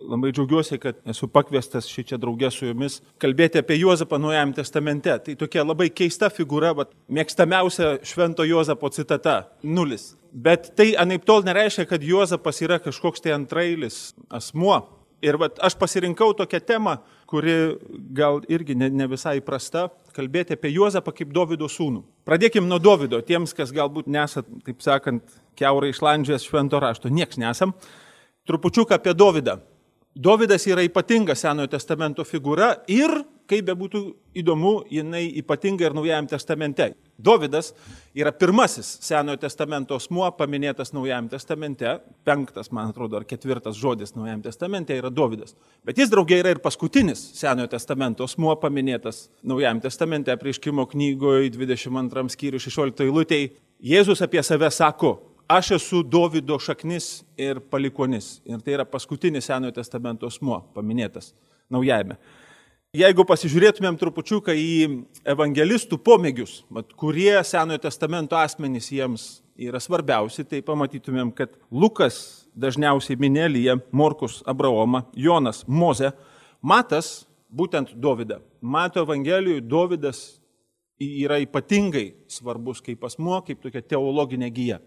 Labai 0.03 0.29
džiaugiuosi, 0.35 0.77
kad 0.77 0.99
esu 1.09 1.25
pakviestas 1.31 1.87
šį 1.89 2.03
čia 2.11 2.17
draugę 2.21 2.51
su 2.53 2.67
jumis 2.67 2.99
kalbėti 3.23 3.57
apie 3.57 3.79
Juozapą 3.79 4.19
Naujajame 4.21 4.53
testamente. 4.53 5.15
Tai 5.25 5.33
tokia 5.39 5.63
labai 5.65 5.87
keista 5.89 6.29
figūra, 6.29 6.75
bet 6.77 6.91
mėgstamiausia 7.09 7.95
Švento 8.05 8.45
Juozapo 8.45 8.91
citata- 8.93 9.47
nulis. 9.77 10.13
Bet 10.31 10.75
tai 10.75 10.93
anaip 10.93 11.25
tol 11.25 11.41
nereiškia, 11.41 11.87
kad 11.87 12.01
Juozapas 12.01 12.61
yra 12.61 12.77
kažkoks 12.77 13.21
tai 13.21 13.31
antrailis 13.31 14.13
asmuo. 14.29 14.83
Ir 15.23 15.37
vat, 15.37 15.57
aš 15.57 15.73
pasirinkau 15.73 16.35
tokią 16.35 16.59
temą, 16.59 16.99
kuri 17.25 17.79
gal 18.13 18.41
irgi 18.41 18.75
ne, 18.75 18.89
ne 18.89 19.07
visai 19.07 19.41
prasta, 19.41 19.89
kalbėti 20.13 20.51
apie 20.53 20.69
Juozapą 20.69 21.15
kaip 21.15 21.33
Davido 21.33 21.65
sūnų. 21.65 22.03
Pradėkim 22.27 22.67
nuo 22.67 22.77
Davido, 22.77 23.21
tiems, 23.21 23.55
kas 23.55 23.71
galbūt 23.71 24.05
nesat, 24.05 24.45
taip 24.65 24.81
sakant, 24.81 25.23
keurai 25.55 25.89
išlandžęs 25.89 26.45
švento 26.45 26.79
rašto, 26.79 27.09
nieks 27.09 27.37
nesam 27.37 27.73
trupučiuką 28.47 28.95
apie 28.95 29.13
Dovydą. 29.13 29.57
Dovydas 30.15 30.67
yra 30.69 30.83
ypatinga 30.85 31.33
Senojo 31.33 31.71
testamento 31.73 32.21
figūra 32.21 32.67
ir, 32.91 33.09
kaip 33.49 33.65
bebūtų 33.65 34.01
įdomu, 34.37 34.83
jinai 34.93 35.23
ypatinga 35.41 35.87
ir 35.87 35.95
Naujajame 35.97 36.29
testamente. 36.29 36.91
Dovydas 37.17 37.71
yra 38.13 38.29
pirmasis 38.29 38.91
Senojo 39.01 39.39
testamento 39.41 39.97
asmuo 39.97 40.29
paminėtas 40.37 40.93
Naujajame 40.93 41.33
testamente, 41.33 41.95
penktas, 42.29 42.69
man 42.69 42.93
atrodo, 42.93 43.17
ar 43.17 43.25
ketvirtas 43.25 43.79
žodis 43.81 44.13
Naujajame 44.13 44.45
testamente 44.45 44.93
yra 45.01 45.09
Dovydas. 45.09 45.57
Bet 45.81 45.97
jis 45.97 46.13
draugiai 46.13 46.45
yra 46.45 46.53
ir 46.53 46.61
paskutinis 46.61 47.31
Senojo 47.33 47.73
testamento 47.73 48.29
asmuo 48.29 48.53
paminėtas 48.61 49.31
Naujajame 49.41 49.81
testamente, 49.81 50.37
prieškimo 50.37 50.85
knygoje 50.93 51.55
22 51.57 52.29
skyrių 52.37 52.61
16 52.69 53.07
eilutėje. 53.09 53.55
Jėzus 53.83 54.21
apie 54.21 54.45
save 54.45 54.69
sako, 54.69 55.17
aš 55.57 55.73
esu 55.77 56.03
Davido 56.03 56.57
šaknis 56.59 57.23
ir 57.37 57.59
palikonis. 57.71 58.39
Ir 58.45 58.61
tai 58.63 58.77
yra 58.77 58.85
paskutinis 58.89 59.47
Senojo 59.49 59.73
testamento 59.75 60.29
asmuo 60.29 60.61
paminėtas 60.75 61.33
naujajame. 61.73 62.17
Jeigu 62.93 63.25
pasižiūrėtumėm 63.25 63.95
trupučiuką 63.97 64.53
į 64.53 64.73
evangelistų 65.33 65.97
pomėgius, 66.05 66.59
kurie 66.99 67.33
Senojo 67.41 67.81
testamento 67.87 68.37
asmenys 68.37 68.91
jiems 68.93 69.23
yra 69.57 69.81
svarbiausi, 69.81 70.45
tai 70.45 70.61
pamatytumėm, 70.65 71.31
kad 71.33 71.55
Lukas 71.73 72.45
dažniausiai 72.53 73.17
minėlyje 73.17 73.79
Morkus 73.91 74.41
Abraomą, 74.45 75.07
Jonas 75.17 75.63
Moze, 75.67 76.13
Matas 76.61 77.23
būtent 77.49 77.95
Dovydą. 77.97 78.39
Mato 78.61 79.01
Evangelijoje 79.01 79.65
Dovydas 79.65 80.21
yra 81.01 81.39
ypatingai 81.41 82.11
svarbus 82.29 82.81
kaip 82.85 83.03
asmuo, 83.09 83.41
kaip 83.45 83.61
tokia 83.63 83.81
teologinė 83.81 84.49
gyja. 84.53 84.79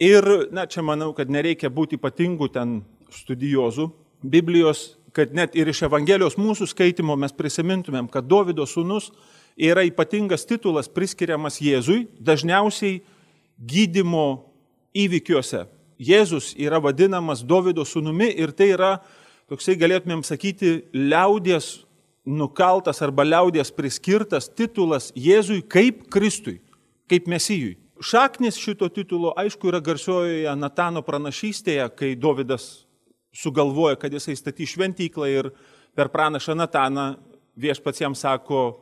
Ir, 0.00 0.24
na, 0.48 0.64
čia 0.64 0.80
manau, 0.80 1.10
kad 1.12 1.28
nereikia 1.28 1.68
būti 1.68 1.98
ypatingų 1.98 2.46
ten 2.54 2.78
studijozų 3.12 3.90
Biblijos, 4.24 4.94
kad 5.12 5.34
net 5.36 5.52
ir 5.58 5.68
iš 5.68 5.82
Evangelijos 5.90 6.38
mūsų 6.40 6.70
skaitimo 6.70 7.16
mes 7.20 7.34
prisimintumėm, 7.36 8.08
kad 8.08 8.24
Davido 8.24 8.64
sūnus 8.64 9.10
yra 9.60 9.84
ypatingas 9.84 10.46
titulas 10.48 10.88
priskiriamas 10.88 11.58
Jėzui, 11.60 12.06
dažniausiai 12.16 13.02
gydimo 13.60 14.46
įvykiuose. 14.96 15.66
Jėzus 16.00 16.54
yra 16.56 16.80
vadinamas 16.80 17.44
Davido 17.44 17.84
sūnumi 17.84 18.30
ir 18.40 18.54
tai 18.56 18.70
yra, 18.78 18.94
toksai 19.52 19.76
galėtumėm 19.76 20.24
sakyti, 20.24 20.78
liaudies 20.96 21.82
nukaltas 22.24 23.04
arba 23.04 23.28
liaudies 23.28 23.68
priskirtas 23.76 24.48
titulas 24.48 25.10
Jėzui 25.12 25.60
kaip 25.60 26.06
Kristui, 26.08 26.62
kaip 27.04 27.28
Mesijui. 27.28 27.76
Šaknis 28.00 28.56
šito 28.56 28.88
titulo, 28.88 29.34
aišku, 29.36 29.68
yra 29.68 29.80
garsiojoje 29.84 30.54
Natano 30.56 31.02
pranašystėje, 31.04 31.84
kai 31.92 32.14
Davidas 32.16 32.86
sugalvoja, 33.36 33.98
kad 34.00 34.12
jisai 34.12 34.38
statys 34.38 34.72
šventyklą 34.72 35.28
ir 35.28 35.50
per 35.94 36.08
pranašą 36.08 36.56
Nataną 36.56 37.10
viešpats 37.60 38.00
jam 38.00 38.16
sako, 38.16 38.80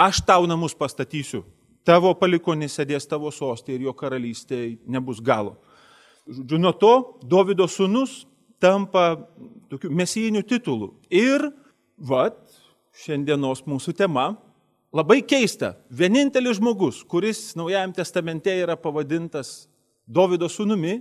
aš 0.00 0.22
tau 0.24 0.46
namus 0.48 0.72
pastatysiu, 0.72 1.42
tavo 1.84 2.14
palikonis 2.16 2.78
sėdės 2.78 3.04
tavo 3.10 3.30
sostė 3.34 3.76
ir 3.76 3.86
jo 3.88 3.92
karalystė 3.92 4.62
nebus 4.88 5.20
galo. 5.20 5.58
Žodžiu, 6.24 6.60
nuo 6.62 6.72
to 6.72 6.94
Davido 7.28 7.66
sūnus 7.68 8.22
tampa 8.62 9.16
tokiu 9.68 9.90
mesijiniu 9.90 10.44
titulu. 10.46 10.92
Ir, 11.10 11.50
vad, 11.98 12.38
šiandienos 13.02 13.64
mūsų 13.66 13.92
tema 13.98 14.30
Labai 14.92 15.22
keista, 15.24 15.72
vienintelis 15.88 16.58
žmogus, 16.58 16.98
kuris 17.08 17.54
Naujajame 17.56 17.94
testamente 17.96 18.52
yra 18.60 18.74
pavadintas 18.76 19.70
Davido 20.04 20.50
sūnumi, 20.52 20.98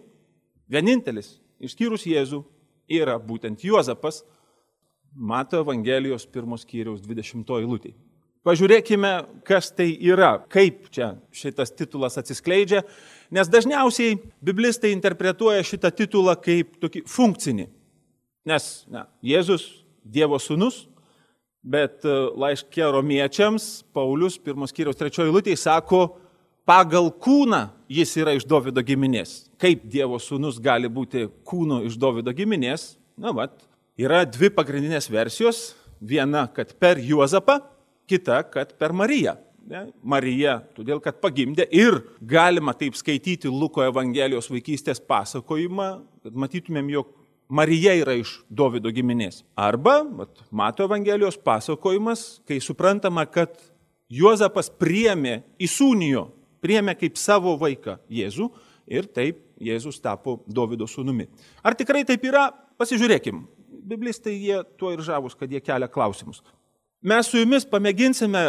vienintelis, 0.71 1.34
išskyrus 1.60 2.06
Jėzų, 2.08 2.39
yra 2.88 3.17
būtent 3.19 3.65
Juozapas, 3.67 4.21
Mato 5.12 5.60
Evangelijos 5.60 6.23
pirmos 6.23 6.63
kiriaus 6.63 7.01
20 7.04 7.51
eilutė. 7.58 7.91
Pažiūrėkime, 8.47 9.12
kas 9.45 9.67
tai 9.75 9.89
yra, 9.99 10.38
kaip 10.49 10.88
čia 10.95 11.12
šitas 11.36 11.75
titulas 11.75 12.15
atsiskleidžia, 12.17 12.86
nes 13.30 13.51
dažniausiai 13.51 14.15
biblistai 14.39 14.93
interpretuoja 14.95 15.67
šitą 15.67 15.91
titulą 15.93 16.38
kaip 16.39 16.80
tokį 16.80 17.04
funkcinį. 17.12 17.67
Nes 18.47 18.71
na, 18.88 19.04
Jėzus, 19.19 19.67
Dievo 20.01 20.39
sūnus, 20.41 20.88
Bet 21.62 22.06
e, 22.08 22.13
laiškė 22.41 22.88
romiečiams 22.95 23.84
Paulius, 23.93 24.39
pirmos 24.41 24.74
kiriaus 24.74 24.97
trečiojo 24.97 25.30
eilutėje, 25.30 25.60
sako, 25.62 26.02
pagal 26.65 27.12
kūną 27.21 27.67
jis 27.91 28.15
yra 28.17 28.34
iš 28.38 28.47
Davido 28.50 28.82
giminės. 28.86 29.52
Kaip 29.62 29.84
Dievo 29.91 30.17
sūnus 30.21 30.58
gali 30.63 30.89
būti 30.89 31.28
kūno 31.45 31.84
iš 31.86 32.00
Davido 32.02 32.34
giminės? 32.34 32.95
Na, 33.19 33.34
vat, 33.36 33.54
yra 34.00 34.24
dvi 34.26 34.50
pagrindinės 34.56 35.10
versijos. 35.13 35.71
Viena, 36.02 36.47
kad 36.50 36.74
per 36.82 36.97
Juozapą, 36.97 37.60
kita, 38.10 38.41
kad 38.50 38.74
per 38.82 38.95
Mariją. 38.97 39.36
Ne? 39.69 39.84
Marija, 40.02 40.58
todėl 40.74 40.97
kad 41.04 41.19
pagimdė 41.21 41.67
ir 41.69 42.00
galima 42.26 42.74
taip 42.74 42.97
skaityti 42.97 43.52
Luko 43.52 43.84
Evangelijos 43.86 44.50
vaikystės 44.50 45.02
pasakojimą, 45.06 45.89
kad 46.26 46.39
matytumėm, 46.41 46.89
jog 46.95 47.12
Marija 47.52 47.92
yra 48.00 48.14
iš 48.16 48.38
Davido 48.48 48.88
giminės. 48.96 49.42
Arba, 49.60 49.98
vat, 50.16 50.38
mato 50.56 50.86
Evangelijos 50.88 51.36
pasakojimas, 51.36 52.40
kai 52.48 52.62
suprantama, 52.64 53.26
kad 53.28 53.58
Juozapas 54.12 54.70
priemė, 54.80 55.42
įsūnijo, 55.60 56.30
priemė 56.64 56.96
kaip 57.00 57.20
savo 57.20 57.58
vaiką 57.60 57.98
Jėzų 58.12 58.48
ir 58.88 59.10
taip 59.12 59.44
Jėzus 59.60 60.00
tapo 60.00 60.38
Davido 60.48 60.88
sūnumi. 60.88 61.28
Ar 61.60 61.76
tikrai 61.76 62.06
taip 62.08 62.24
yra? 62.24 62.48
Pasižiūrėkim. 62.80 63.44
Biblistai 63.92 64.38
jie 64.38 64.64
tuo 64.80 64.96
ir 64.96 65.04
žavus, 65.04 65.36
kad 65.36 65.52
jie 65.52 65.60
kelia 65.60 65.92
klausimus. 65.92 66.40
Mes 67.04 67.28
su 67.28 67.42
jumis 67.42 67.68
pamėginsime 67.68 68.48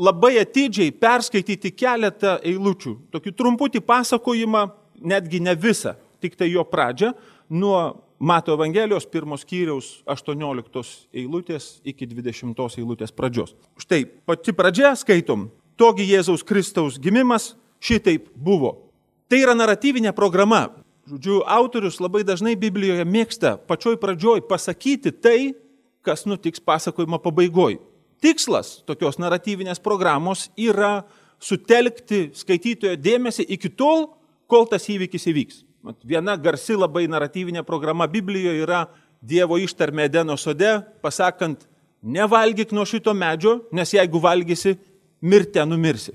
labai 0.00 0.38
atidžiai 0.40 0.94
perskaityti 0.96 1.76
keletą 1.76 2.38
eilučių, 2.46 2.96
tokį 3.12 3.36
trumputį 3.36 3.84
pasakojimą, 3.84 4.68
netgi 5.04 5.44
ne 5.44 5.52
visą, 5.52 5.98
tik 6.22 6.38
tai 6.38 6.48
jo 6.48 6.64
pradžią, 6.64 7.12
nuo 7.52 8.07
Mato 8.18 8.52
Evangelijos 8.52 9.06
pirmos 9.06 9.44
kyriaus 9.46 10.02
18 10.10 10.82
eilutės 11.14 11.78
iki 11.86 12.06
20 12.10 12.58
eilutės 12.80 13.12
pradžios. 13.14 13.54
Štai 13.78 14.02
pati 14.26 14.50
pradžia 14.50 14.90
skaitom, 14.98 15.46
togi 15.78 16.08
Jėzaus 16.08 16.42
Kristaus 16.42 16.98
gimimas 16.98 17.52
šitaip 17.78 18.26
buvo. 18.34 18.90
Tai 19.30 19.38
yra 19.38 19.54
naratyvinė 19.54 20.10
programa. 20.16 20.66
Žodžiu, 21.08 21.44
autorius 21.46 22.00
labai 22.02 22.24
dažnai 22.26 22.56
Biblijoje 22.58 23.06
mėgsta 23.06 23.54
pačioj 23.70 24.00
pradžioj 24.02 24.42
pasakyti 24.50 25.14
tai, 25.14 25.54
kas 26.02 26.26
nutiks 26.26 26.58
pasakojimo 26.58 27.22
pabaigoj. 27.22 27.78
Tikslas 28.18 28.80
tokios 28.82 29.20
naratyvinės 29.22 29.78
programos 29.78 30.48
yra 30.58 31.06
sutelkti 31.38 32.32
skaitytojo 32.34 32.98
dėmesį 32.98 33.46
iki 33.46 33.70
tol, 33.70 34.08
kol 34.50 34.66
tas 34.66 34.90
įvykis 34.90 35.30
įvyks. 35.30 35.62
Viena 36.04 36.34
garsi 36.36 36.76
labai 36.76 37.06
naratyvinė 37.10 37.62
programa 37.66 38.08
Biblijoje 38.10 38.64
yra 38.64 38.86
Dievo 39.22 39.58
ištarmė 39.58 40.06
Edeno 40.06 40.36
sode, 40.38 40.70
pasakant, 41.02 41.64
nevalgyk 42.02 42.72
nuo 42.74 42.84
šito 42.86 43.14
medžio, 43.14 43.58
nes 43.74 43.94
jeigu 43.94 44.20
valgysi, 44.22 44.76
mirte 45.22 45.64
numirsi. 45.66 46.14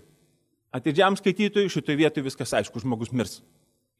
Atidžiam 0.73 1.15
skaitytojui 1.19 1.71
šitoje 1.71 1.99
vietoje 1.99 2.25
viskas 2.25 2.53
aišku, 2.59 2.81
žmogus 2.81 3.11
mirs. 3.13 3.41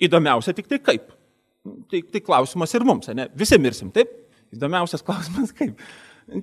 Įdomiausia 0.02 0.56
tik 0.56 0.69
tai 0.71 0.80
kaip. 0.82 1.12
Tai, 1.91 1.99
tai 2.12 2.21
klausimas 2.23 2.73
ir 2.76 2.86
mums, 2.88 3.12
ne? 3.15 3.28
Visi 3.39 3.60
mirsim, 3.62 3.91
taip? 3.93 4.12
Įdomiausias 4.56 5.04
klausimas 5.06 5.54
kaip. 5.60 5.80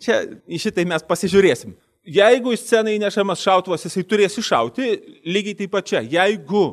Čia 0.00 0.22
į 0.48 0.60
šitai 0.60 0.84
mes 0.88 1.04
pasižiūrėsim. 1.08 1.74
Jeigu 2.10 2.54
į 2.54 2.60
sceną 2.60 2.94
įnešamas 2.96 3.42
šautuvas, 3.44 3.84
jisai 3.84 4.04
turės 4.08 4.38
iššauti, 4.40 4.92
lygiai 5.28 5.56
taip 5.58 5.72
pat 5.74 5.88
čia. 5.88 6.00
Jeigu 6.04 6.64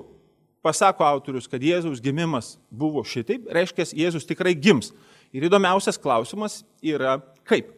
pasako 0.68 1.08
autorius, 1.08 1.48
kad 1.48 1.64
Jėzaus 1.64 2.04
gimimas 2.04 2.56
buvo 2.70 3.06
šitaip, 3.08 3.48
reiškia, 3.56 3.88
Jėzus 3.96 4.28
tikrai 4.28 4.54
gims. 4.56 4.92
Ir 5.36 5.48
įdomiausias 5.48 6.00
klausimas 6.00 6.62
yra 6.84 7.18
kaip. 7.48 7.74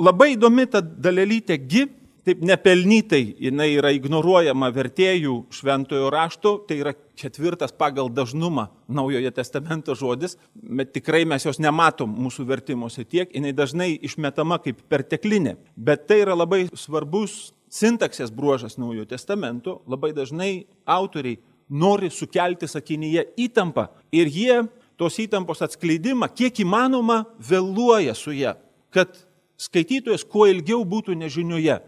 Labai 0.00 0.34
įdomi 0.34 0.66
ta 0.70 0.80
dalelytė 0.80 1.56
gi 1.60 1.86
taip 2.24 2.42
nepelnytai 2.44 3.22
jinai 3.40 3.70
yra 3.74 3.90
ignoruojama 3.96 4.68
vertėjų 4.74 5.36
šventojo 5.56 6.10
rašto, 6.12 6.52
tai 6.68 6.80
yra 6.82 6.92
ketvirtas 7.18 7.72
pagal 7.76 8.10
dažnumą 8.12 8.68
Naujojo 8.90 9.30
testamento 9.34 9.94
žodis, 9.98 10.36
bet 10.54 10.92
tikrai 10.94 11.24
mes 11.28 11.46
jos 11.46 11.60
nematom 11.62 12.12
mūsų 12.26 12.46
vertimuose 12.48 13.04
tiek, 13.04 13.30
jinai 13.34 13.54
dažnai 13.56 13.92
išmetama 13.96 14.60
kaip 14.64 14.82
perteklinė, 14.90 15.56
bet 15.76 16.06
tai 16.10 16.20
yra 16.24 16.36
labai 16.36 16.66
svarbus 16.74 17.54
sintaksės 17.70 18.32
bruožas 18.34 18.76
Naujojo 18.80 19.06
testamento, 19.10 19.80
labai 19.88 20.12
dažnai 20.16 20.66
autoriai 20.84 21.38
nori 21.70 22.10
sukelti 22.10 22.68
sakinyje 22.68 23.24
įtampą 23.38 23.86
ir 24.12 24.28
jie 24.28 24.60
tos 25.00 25.16
įtampos 25.22 25.62
atskleidimą 25.64 26.28
kiek 26.36 26.60
įmanoma 26.64 27.22
vėluoja 27.40 28.14
su 28.18 28.34
ją, 28.36 28.56
kad 28.92 29.14
skaitytojas 29.60 30.26
kuo 30.28 30.48
ilgiau 30.50 30.82
būtų 30.84 31.16
nežinioje. 31.16 31.78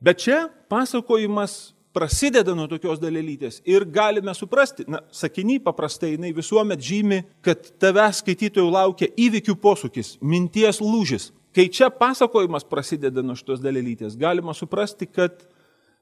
Bet 0.00 0.22
čia 0.22 0.44
pasakojimas 0.70 1.72
prasideda 1.92 2.54
nuo 2.54 2.68
tokios 2.70 3.00
dalelytės 3.02 3.60
ir 3.68 3.84
galime 3.84 4.32
suprasti, 4.36 4.86
na, 4.88 5.02
sakiny 5.10 5.58
paprastai 5.62 6.14
jinai 6.14 6.30
visuomet 6.36 6.82
žymi, 6.84 7.24
kad 7.44 7.72
tave 7.82 8.06
skaitytojų 8.14 8.70
laukia 8.70 9.10
įvykių 9.18 9.56
posūkis, 9.60 10.16
minties 10.22 10.80
lūžis. 10.82 11.30
Kai 11.50 11.66
čia 11.66 11.88
pasakojimas 11.90 12.62
prasideda 12.70 13.24
nuo 13.26 13.34
šitos 13.34 13.58
dalelytės, 13.62 14.14
galima 14.18 14.54
suprasti, 14.54 15.08
kad 15.10 15.42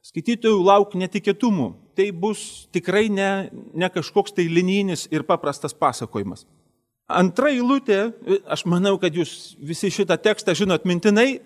skaitytojų 0.07 0.61
lauk 0.65 0.95
netikėtumų. 0.99 1.73
Tai 1.99 2.07
bus 2.15 2.69
tikrai 2.75 3.09
ne, 3.11 3.49
ne 3.75 3.89
kažkoks 3.91 4.37
tai 4.37 4.47
linijinis 4.47 5.09
ir 5.11 5.27
paprastas 5.27 5.75
pasakojimas. 5.75 6.45
Antra 7.09 7.49
eilutė, 7.51 8.11
aš 8.47 8.67
manau, 8.69 8.99
kad 9.01 9.15
jūs 9.17 9.57
visi 9.65 9.89
šitą 9.91 10.19
tekstą 10.21 10.53
žinot 10.55 10.85
mintinai, 10.87 11.41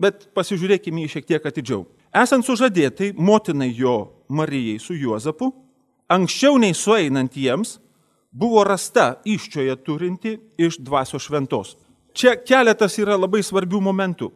bet 0.00 0.30
pasižiūrėkime 0.32 1.04
jį 1.04 1.12
šiek 1.16 1.28
tiek 1.28 1.46
atidžiau. 1.46 1.84
Esant 2.16 2.46
sužadėtai 2.48 3.12
motinai 3.16 3.70
jo 3.76 3.96
Marijai 4.32 4.78
su 4.80 4.96
Juozapu, 4.96 5.50
anksčiau 6.12 6.56
nei 6.60 6.72
sueinant 6.76 7.36
jiems, 7.36 7.76
buvo 8.32 8.64
rasta 8.64 9.18
iščioje 9.28 9.76
turinti 9.84 10.38
iš 10.56 10.80
dvasios 10.80 11.28
šventos. 11.28 11.76
Čia 12.16 12.34
keletas 12.40 12.96
yra 13.00 13.16
labai 13.20 13.44
svarbių 13.44 13.80
momentų. 13.84 14.30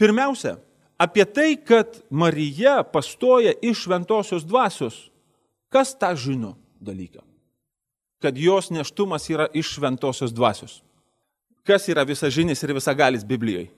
Pirmiausia, 0.00 0.56
apie 1.02 1.24
tai, 1.24 1.56
kad 1.56 1.98
Marija 2.10 2.82
pastoja 2.92 3.52
iš 3.62 3.84
šventosios 3.84 4.46
dvasios. 4.46 5.08
Kas 5.72 5.94
tą 5.98 6.12
žino 6.16 6.54
dalyką? 6.80 7.22
Kad 8.22 8.38
jos 8.38 8.70
neštumas 8.70 9.26
yra 9.30 9.48
iš 9.54 9.74
šventosios 9.74 10.34
dvasios. 10.34 10.82
Kas 11.66 11.88
yra 11.90 12.04
visažinis 12.06 12.62
ir 12.62 12.74
visagalis 12.74 13.24
Biblijoje? 13.26 13.70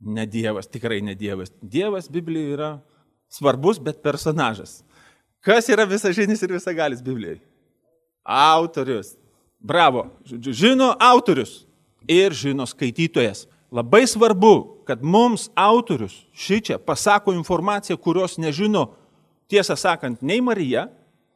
Ne 0.00 0.26
Dievas, 0.26 0.66
tikrai 0.66 1.00
ne 1.02 1.14
Dievas. 1.14 1.52
Dievas 1.62 2.10
Biblijoje 2.10 2.56
yra 2.56 2.70
svarbus, 3.28 3.78
bet 3.78 4.02
personažas. 4.02 4.82
Kas 5.40 5.68
yra 5.70 5.86
visažinis 5.86 6.42
ir 6.42 6.54
visagalis 6.56 7.02
Biblijoje? 7.02 7.40
Autorius. 8.26 9.14
Bravo. 9.58 10.08
Žodžiu, 10.26 10.52
žino 10.52 10.94
autorius 10.98 11.64
ir 12.08 12.34
žino 12.34 12.66
skaitytojas. 12.66 13.46
Labai 13.70 14.06
svarbu, 14.06 14.84
kad 14.86 15.02
mums 15.02 15.48
autorius 15.54 16.20
šičia 16.34 16.78
pasako 16.78 17.34
informaciją, 17.34 17.96
kurios 17.98 18.38
nežino, 18.38 18.92
tiesą 19.50 19.74
sakant, 19.76 20.22
nei 20.22 20.40
Marija, 20.40 20.86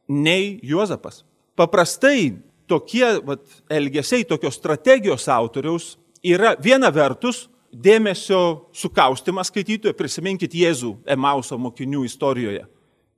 nei 0.08 0.60
Juozapas. 0.62 1.24
Paprastai 1.58 2.38
tokie 2.70 3.06
vat, 3.26 3.42
elgesiai, 3.70 4.24
tokios 4.24 4.54
strategijos 4.58 5.26
autoriaus 5.28 5.96
yra 6.22 6.54
viena 6.62 6.90
vertus 6.94 7.48
dėmesio 7.70 8.70
sukaustimas 8.74 9.50
skaitytojų, 9.50 9.94
prisiminkit 9.98 10.54
Jėzų 10.54 10.96
Emauso 11.10 11.58
mokinių 11.58 12.04
istorijoje. 12.06 12.64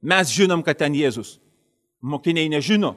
Mes 0.02 0.32
žinom, 0.34 0.64
kad 0.64 0.80
ten 0.80 0.96
Jėzus. 0.96 1.38
Mokiniai 2.02 2.50
nežino. 2.50 2.96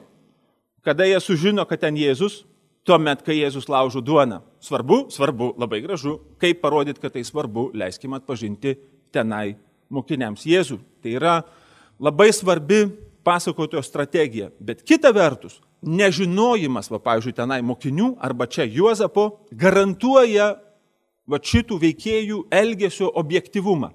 Kada 0.84 1.06
jie 1.06 1.18
sužino, 1.22 1.64
kad 1.68 1.80
ten 1.84 1.96
Jėzus, 1.98 2.44
tuomet, 2.86 3.22
kai 3.26 3.40
Jėzus 3.40 3.68
laužo 3.70 4.00
duoną. 4.04 4.40
Svarbu, 4.62 5.06
svarbu, 5.14 5.52
labai 5.60 5.82
gražu. 5.84 6.16
Kaip 6.42 6.62
parodyti, 6.62 7.02
kad 7.02 7.14
tai 7.16 7.24
svarbu, 7.26 7.70
leiskime 7.76 8.18
atpažinti 8.20 8.76
tenai 9.14 9.56
mokiniams 9.92 10.46
Jėzų. 10.46 10.78
Tai 11.02 11.14
yra 11.18 11.36
labai 12.02 12.30
svarbi 12.34 12.86
pasakotojo 13.26 13.82
strategija. 13.82 14.50
Bet 14.62 14.84
kita 14.86 15.10
vertus, 15.14 15.58
nežinojimas, 15.82 16.90
va, 16.92 17.00
pavyzdžiui, 17.02 17.36
tenai 17.36 17.60
mokinių 17.66 18.14
arba 18.22 18.46
čia 18.50 18.66
Juozapo 18.70 19.28
garantuoja 19.50 20.54
va 21.26 21.40
šitų 21.42 21.78
veikėjų 21.82 22.42
elgesio 22.54 23.10
objektivumą. 23.18 23.90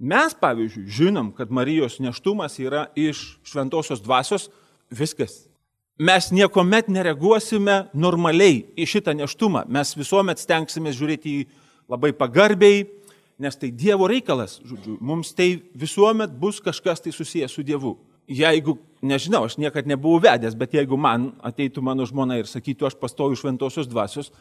Mes, 0.00 0.32
pavyzdžiui, 0.40 0.86
žinom, 0.88 1.32
kad 1.36 1.52
Marijos 1.52 1.98
neštumas 2.00 2.56
yra 2.60 2.86
iš 2.96 3.40
šventosios 3.44 4.00
dvasios, 4.00 4.48
viskas. 4.88 5.49
Mes 6.00 6.30
niekuomet 6.32 6.86
nereaguosime 6.88 7.90
normaliai 7.92 8.62
į 8.72 8.86
šitą 8.88 9.12
neštumą. 9.18 9.66
Mes 9.68 9.90
visuomet 9.98 10.40
stengsime 10.40 10.94
žiūrėti 10.96 11.34
jį 11.34 11.42
labai 11.92 12.14
pagarbiai, 12.16 12.86
nes 13.40 13.58
tai 13.60 13.68
Dievo 13.68 14.08
reikalas, 14.08 14.58
žodžiu. 14.64 14.96
Mums 14.96 15.34
tai 15.36 15.58
visuomet 15.76 16.32
bus 16.40 16.62
kažkas 16.64 17.04
tai 17.04 17.12
susijęs 17.12 17.52
su 17.52 17.64
Dievu. 17.68 17.98
Jeigu, 18.30 18.78
nežinau, 19.04 19.42
aš 19.44 19.58
niekada 19.60 19.92
nebuvau 19.92 20.22
vedęs, 20.24 20.56
bet 20.56 20.78
jeigu 20.78 20.96
man 20.96 21.34
ateitų 21.44 21.84
mano 21.84 22.06
žmona 22.08 22.38
ir 22.40 22.48
sakytų, 22.48 22.88
aš 22.88 22.96
pastoju 22.96 23.36
šventosios 23.36 23.90
dvasios, 23.90 24.32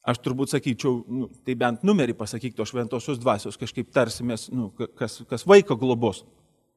Aš 0.00 0.16
turbūt 0.24 0.54
sakyčiau, 0.54 1.02
nu, 1.12 1.26
tai 1.44 1.52
bent 1.60 1.82
numerį 1.84 2.14
pasakyk 2.16 2.54
to 2.56 2.64
šventosios 2.64 3.18
dvasios, 3.20 3.58
kažkaip 3.60 3.90
tarsimės, 3.92 4.46
nu, 4.48 4.70
kas, 4.96 5.18
kas 5.28 5.44
vaiko 5.44 5.76
globos. 5.76 6.22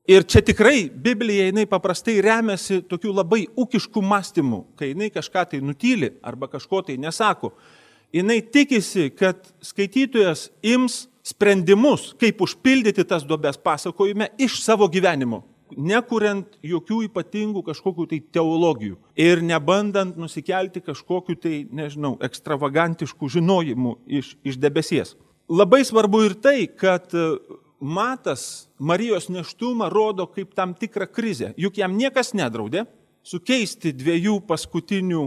Ir 0.08 0.26
čia 0.28 0.42
tikrai 0.44 0.90
Biblija 0.90 1.46
jinai 1.48 1.64
paprastai 1.70 2.18
remiasi 2.22 2.82
tokiu 2.90 3.14
labai 3.16 3.46
ūkišku 3.56 4.02
mąstymu, 4.04 4.66
kai 4.76 4.92
jinai 4.92 5.08
kažką 5.14 5.46
tai 5.54 5.62
nutyli 5.64 6.12
arba 6.24 6.50
kažko 6.52 6.82
tai 6.90 6.98
nesako. 7.00 7.54
Jinai 8.14 8.42
tikisi, 8.44 9.08
kad 9.16 9.40
skaitytojas 9.64 10.50
ims 10.74 11.06
sprendimus, 11.24 12.12
kaip 12.20 12.44
užpildyti 12.44 13.08
tas 13.08 13.24
duobes 13.24 13.58
pasakojime 13.64 14.34
iš 14.44 14.60
savo 14.66 14.90
gyvenimo 14.92 15.46
nekuriant 15.78 16.58
jokių 16.64 17.04
ypatingų 17.08 17.64
kažkokių 17.66 18.08
tai 18.12 18.20
teologijų 18.36 18.98
ir 19.20 19.42
nebandant 19.46 20.18
nusikelti 20.20 20.84
kažkokiu 20.84 21.36
tai, 21.40 21.64
nežinau, 21.72 22.16
ekstravagantiškų 22.24 23.30
žinojimų 23.38 23.96
iš, 24.20 24.34
iš 24.46 24.60
debesies. 24.62 25.16
Labai 25.50 25.84
svarbu 25.86 26.24
ir 26.28 26.38
tai, 26.40 26.68
kad 26.68 27.12
Matas 27.84 28.70
Marijos 28.80 29.28
neštumą 29.28 29.90
rodo 29.92 30.28
kaip 30.32 30.54
tam 30.56 30.72
tikrą 30.74 31.08
krizę. 31.12 31.52
Juk 31.60 31.78
jam 31.78 31.98
niekas 32.00 32.32
nedraudė 32.32 32.86
sukeisti 33.28 33.92
dviejų 33.92 34.38
paskutinių 34.48 35.24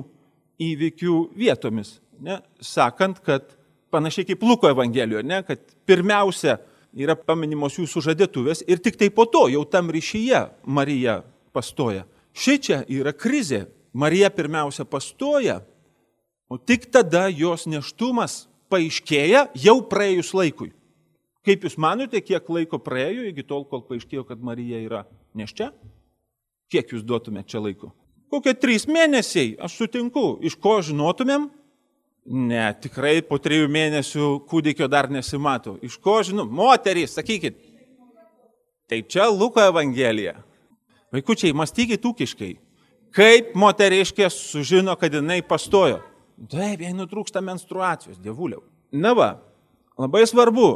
įvykių 0.61 1.17
vietomis, 1.37 1.99
ne? 2.21 2.39
sakant, 2.65 3.21
kad 3.21 3.53
panašiai 3.93 4.31
kaip 4.31 4.43
Luko 4.43 4.71
Evangelijoje, 4.73 5.25
ne? 5.29 5.43
kad 5.45 5.61
pirmiausia 5.85 6.57
yra 6.97 7.17
paminimos 7.17 7.77
jų 7.77 7.85
sužadėtuvės 7.93 8.65
ir 8.65 8.81
tik 8.81 8.97
tai 8.97 9.11
po 9.13 9.29
to 9.29 9.47
jau 9.53 9.65
tam 9.69 9.93
ryšyje 9.93 10.47
Marija 10.65 11.21
pastoja. 11.53 12.07
Šičia 12.37 12.85
yra 12.89 13.13
krizė. 13.13 13.67
Marija 13.97 14.29
pirmiausia 14.29 14.85
pastoja, 14.85 15.63
o 16.53 16.59
tik 16.61 16.91
tada 16.93 17.31
jos 17.33 17.65
neštumas 17.65 18.43
paaiškėja 18.69 19.47
jau 19.57 19.79
praėjus 19.89 20.35
laikui. 20.37 20.69
Kaip 21.47 21.63
Jūs 21.63 21.77
manote, 21.79 22.19
kiek 22.25 22.49
laiko 22.51 22.81
praėjo 22.83 23.29
iki 23.31 23.45
tol, 23.47 23.63
kol 23.71 23.85
paaiškėjo, 23.87 24.25
kad 24.27 24.43
Marija 24.43 24.81
yra 24.83 25.05
neščia? 25.39 25.71
Kiek 26.73 26.91
Jūs 26.91 27.07
duotumėte 27.07 27.55
čia 27.55 27.63
laiko? 27.63 27.93
Kokie 28.33 28.57
trys 28.59 28.89
mėnesiai, 28.91 29.55
aš 29.63 29.77
sutinku, 29.79 30.33
iš 30.43 30.59
ko 30.59 30.81
žinotumėm, 30.83 31.47
Ne, 32.27 32.73
tikrai 32.83 33.21
po 33.23 33.39
trijų 33.39 33.69
mėnesių 33.71 34.29
kūdikio 34.51 34.89
dar 34.91 35.07
nesimato. 35.15 35.77
Iš 35.87 35.95
ko 36.03 36.19
žinau? 36.27 36.49
Moterys, 36.51 37.15
sakykit. 37.15 37.61
Tai 38.91 38.99
čia 39.07 39.29
Luko 39.31 39.63
Evangelija. 39.63 40.35
Vaikučiai, 41.15 41.55
mąstykit 41.55 42.03
ūkiškai. 42.03 42.51
Kaip 43.15 43.55
moteriškė 43.55 44.27
sužino, 44.35 44.97
kad 44.99 45.15
jinai 45.15 45.39
pastojo? 45.47 46.01
Taip, 46.51 46.83
jei 46.83 46.91
nutrūksta 46.99 47.41
menstruacijos, 47.47 48.19
dievuliau. 48.19 48.65
Na 48.91 49.15
va, 49.15 49.31
labai 49.95 50.25
svarbu. 50.27 50.71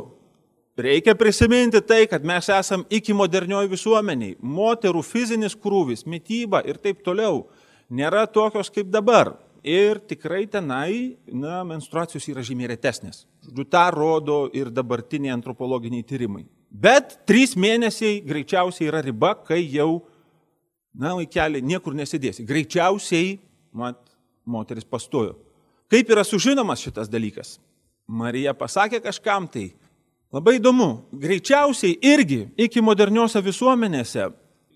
Reikia 0.80 1.14
prisiminti 1.18 1.80
tai, 1.84 2.06
kad 2.08 2.24
mes 2.24 2.48
esam 2.52 2.84
iki 2.90 3.14
modernioji 3.16 3.70
visuomeniai. 3.70 4.36
Moterų 4.40 5.02
fizinis 5.04 5.56
krūvis, 5.58 6.06
mytyba 6.08 6.62
ir 6.68 6.80
taip 6.80 7.02
toliau 7.04 7.44
nėra 7.90 8.24
tokios 8.30 8.72
kaip 8.72 8.90
dabar. 8.92 9.34
Ir 9.60 9.98
tikrai 10.08 10.46
tenai, 10.48 11.18
na, 11.28 11.60
menstruacijos 11.68 12.24
yra 12.32 12.40
žymiai 12.40 12.70
retesnės. 12.70 13.26
Žodžiu, 13.44 13.66
tą 13.68 13.82
rodo 13.92 14.38
ir 14.56 14.70
dabartiniai 14.72 15.34
antropologiniai 15.34 16.06
tyrimai. 16.08 16.46
Bet 16.70 17.18
trys 17.28 17.52
mėnesiai 17.60 18.22
greičiausiai 18.24 18.88
yra 18.88 19.02
riba, 19.04 19.34
kai 19.44 19.60
jau, 19.66 20.06
na, 20.96 21.12
vaikeli, 21.18 21.60
niekur 21.60 21.92
nesidėsi. 21.98 22.46
Greičiausiai, 22.48 23.34
mat, 23.76 24.00
moteris 24.48 24.88
pastojo. 24.88 25.36
Kaip 25.92 26.08
yra 26.14 26.24
sužinomas 26.24 26.80
šitas 26.80 27.10
dalykas? 27.12 27.58
Marija 28.08 28.54
pasakė 28.56 29.02
kažkam 29.04 29.44
tai. 29.50 29.72
Labai 30.30 30.60
įdomu, 30.60 31.08
greičiausiai 31.10 31.96
irgi 32.06 32.44
iki 32.60 32.82
moderniose 32.84 33.40
visuomenėse 33.42 34.28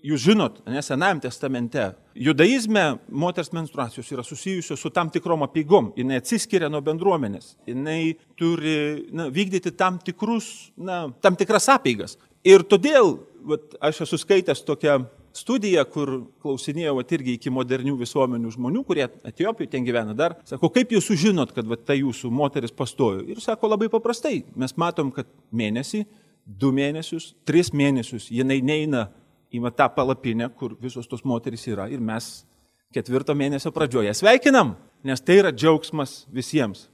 jūs 0.05 0.21
žinot, 0.21 0.59
ne 0.69 0.81
Senajame 0.85 1.23
testamente, 1.23 1.87
judaizme 2.27 2.83
moters 3.09 3.51
menstruacijos 3.55 4.11
yra 4.13 4.25
susijusios 4.25 4.81
su 4.81 4.91
tam 4.93 5.09
tikrom 5.13 5.45
apygom, 5.45 5.91
jinai 5.97 6.19
atsiskiria 6.21 6.69
nuo 6.71 6.81
bendruomenės, 6.85 7.55
jinai 7.69 8.15
turi 8.37 9.07
na, 9.15 9.29
vykdyti 9.33 9.73
tam, 9.77 9.97
tikrus, 10.03 10.69
na, 10.77 11.05
tam 11.23 11.37
tikras 11.39 11.69
apeigas. 11.73 12.17
Ir 12.45 12.65
todėl 12.69 13.15
vat, 13.49 13.77
aš 13.89 14.03
esu 14.05 14.19
skaitęs 14.21 14.61
tokią 14.67 14.99
studiją, 15.35 15.83
kur 15.91 16.11
klausinėjau 16.43 16.95
vat, 16.99 17.11
irgi 17.15 17.35
iki 17.35 17.51
modernių 17.53 17.95
visuomenių 17.99 18.53
žmonių, 18.55 18.83
kurie 18.87 19.05
Etijopijoje 19.27 19.71
ten 19.73 19.85
gyvena 19.87 20.15
dar, 20.17 20.37
sako, 20.47 20.69
kaip 20.73 20.93
jūs 20.95 21.09
sužinot, 21.09 21.51
kad 21.55 21.67
vat, 21.69 21.83
ta 21.87 21.97
jūsų 21.97 22.31
moteris 22.31 22.73
pastojo. 22.75 23.25
Ir 23.27 23.41
sako 23.43 23.73
labai 23.73 23.89
paprastai, 23.91 24.43
mes 24.55 24.75
matom, 24.79 25.11
kad 25.15 25.29
mėnesį, 25.55 26.05
du 26.45 26.71
mėnesius, 26.75 27.33
tris 27.47 27.73
mėnesius 27.75 28.29
jinai 28.31 28.61
neina 28.63 29.09
į 29.53 29.61
tą 29.75 29.87
palapinę, 29.95 30.49
kur 30.57 30.75
visos 30.81 31.07
tos 31.07 31.23
moterys 31.23 31.67
yra 31.67 31.87
ir 31.91 32.01
mes 32.03 32.45
ketvirto 32.95 33.35
mėnesio 33.35 33.71
pradžioje 33.75 34.13
sveikinam, 34.15 34.75
nes 35.03 35.21
tai 35.21 35.39
yra 35.41 35.51
džiaugsmas 35.51 36.25
visiems. 36.31 36.87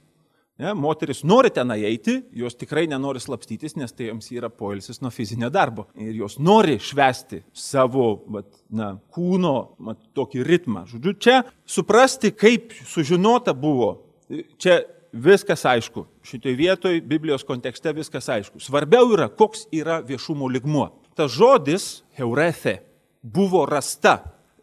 Ne, 0.60 0.74
moteris 0.76 1.22
nori 1.24 1.48
ten 1.50 1.70
eiti, 1.74 2.18
jos 2.36 2.54
tikrai 2.60 2.84
nenori 2.90 3.22
slapstytis, 3.22 3.74
nes 3.80 3.94
tai 3.96 4.10
joms 4.10 4.28
yra 4.34 4.50
poilsis 4.52 5.00
nuo 5.00 5.10
fizinio 5.10 5.48
darbo. 5.50 5.86
Ir 5.96 6.14
jos 6.20 6.36
nori 6.38 6.76
švesti 6.82 7.40
savo 7.56 8.22
vat, 8.30 8.50
na, 8.68 8.92
kūno 9.14 9.54
vat, 9.88 10.00
tokį 10.14 10.44
ritmą. 10.46 10.84
Žodžiu, 10.92 11.14
čia 11.16 11.38
suprasti, 11.64 12.34
kaip 12.36 12.76
sužinota 12.84 13.56
buvo, 13.56 13.94
čia 14.60 14.82
viskas 15.12 15.64
aišku. 15.68 16.04
Šitoje 16.28 16.56
vietoje 16.56 17.00
Biblijos 17.00 17.48
kontekste 17.48 17.94
viskas 17.96 18.28
aišku. 18.28 18.60
Svarbiau 18.60 19.08
yra, 19.16 19.32
koks 19.32 19.66
yra 19.72 20.02
viešumo 20.04 20.52
ligmuo 20.52 20.90
tas 21.14 21.32
žodis 21.32 22.02
heurethe 22.16 22.78
buvo 23.22 23.66
rasta. 23.66 24.18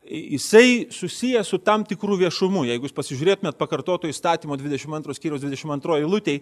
Jisai 0.10 0.88
susijęs 0.90 1.52
su 1.52 1.60
tam 1.62 1.84
tikrų 1.86 2.16
viešumu. 2.24 2.64
Jeigu 2.66 2.88
jūs 2.88 2.96
pasižiūrėtumėt 2.98 3.60
pakartoto 3.60 4.10
įstatymo 4.10 4.58
22 4.58 5.14
skyrius 5.14 5.44
22 5.44 6.00
eilutėj, 6.02 6.40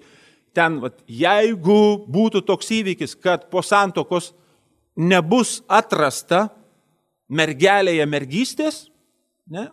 ten, 0.56 0.80
vat, 0.80 1.02
jeigu 1.04 1.80
būtų 2.08 2.46
toks 2.48 2.72
įvykis, 2.80 3.18
kad 3.20 3.50
po 3.52 3.60
santokos 3.60 4.32
nebus 4.96 5.60
atrasta 5.68 6.48
mergelėje 7.28 8.08
mergystės, 8.08 8.86
ne, 9.52 9.68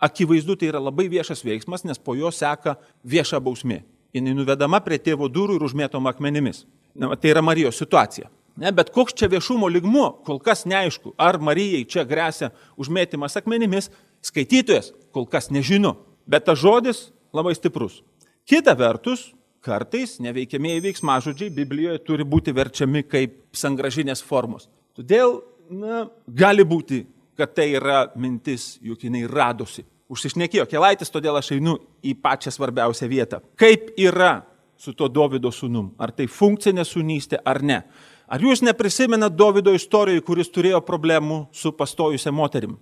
akivaizdu 0.00 0.54
tai 0.56 0.70
yra 0.70 0.80
labai 0.80 1.10
viešas 1.10 1.42
veiksmas, 1.44 1.82
nes 1.84 1.98
po 1.98 2.14
jo 2.14 2.30
seka 2.30 2.78
vieša 3.02 3.42
bausmė. 3.42 3.82
Jis 4.14 4.30
nuvedama 4.30 4.80
prie 4.82 4.98
tėvo 4.98 5.28
durų 5.30 5.58
ir 5.58 5.66
užmėtoma 5.66 6.14
akmenimis. 6.14 6.64
Na, 6.94 7.12
tai 7.14 7.34
yra 7.34 7.42
Marijos 7.42 7.78
situacija. 7.78 8.30
Ne, 8.60 8.72
bet 8.76 8.92
koks 8.92 9.16
čia 9.16 9.30
viešumo 9.32 9.70
ligmuo, 9.72 10.10
kol 10.26 10.36
kas 10.44 10.66
neaišku, 10.68 11.14
ar 11.16 11.38
Marijai 11.40 11.86
čia 11.88 12.04
grėsia 12.04 12.50
užmėtymas 12.80 13.38
akmenimis, 13.40 13.88
skaitytojas 14.20 14.92
kol 15.16 15.24
kas 15.30 15.48
nežino, 15.48 15.94
bet 16.28 16.44
tas 16.44 16.60
žodis 16.60 17.06
labai 17.32 17.54
stiprus. 17.56 18.02
Kita 18.44 18.74
vertus, 18.76 19.30
kartais 19.64 20.18
neveikiamieji 20.20 20.84
veiksmažodžiai 20.88 21.54
Biblijoje 21.56 22.02
turi 22.04 22.26
būti 22.28 22.52
verčiami 22.56 23.04
kaip 23.08 23.38
sangražinės 23.56 24.20
formos. 24.24 24.68
Todėl 24.96 25.38
na, 25.72 26.04
gali 26.26 26.64
būti, 26.66 27.04
kad 27.40 27.54
tai 27.56 27.70
yra 27.78 28.10
mintis, 28.20 28.74
juk 28.84 29.06
jinai 29.06 29.24
radosi. 29.30 29.86
Užsišnekėjo 30.10 30.66
kelaitis, 30.68 31.12
todėl 31.12 31.38
aš 31.38 31.52
einu 31.54 31.76
į 32.02 32.16
pačią 32.20 32.52
svarbiausią 32.52 33.08
vietą. 33.08 33.40
Kaip 33.56 33.92
yra 33.96 34.40
su 34.80 34.92
to 34.96 35.08
Davido 35.08 35.52
sunum? 35.54 35.92
Ar 36.02 36.10
tai 36.12 36.26
funkcinė 36.26 36.84
sunystė 36.84 37.38
ar 37.46 37.62
ne? 37.62 37.84
Ar 38.30 38.38
jūs 38.38 38.60
neprisimenat 38.62 39.34
Davido 39.34 39.72
istorijoje, 39.74 40.22
kuris 40.22 40.50
turėjo 40.54 40.78
problemų 40.86 41.48
su 41.50 41.72
pastojusią 41.74 42.30
moterim? 42.30 42.76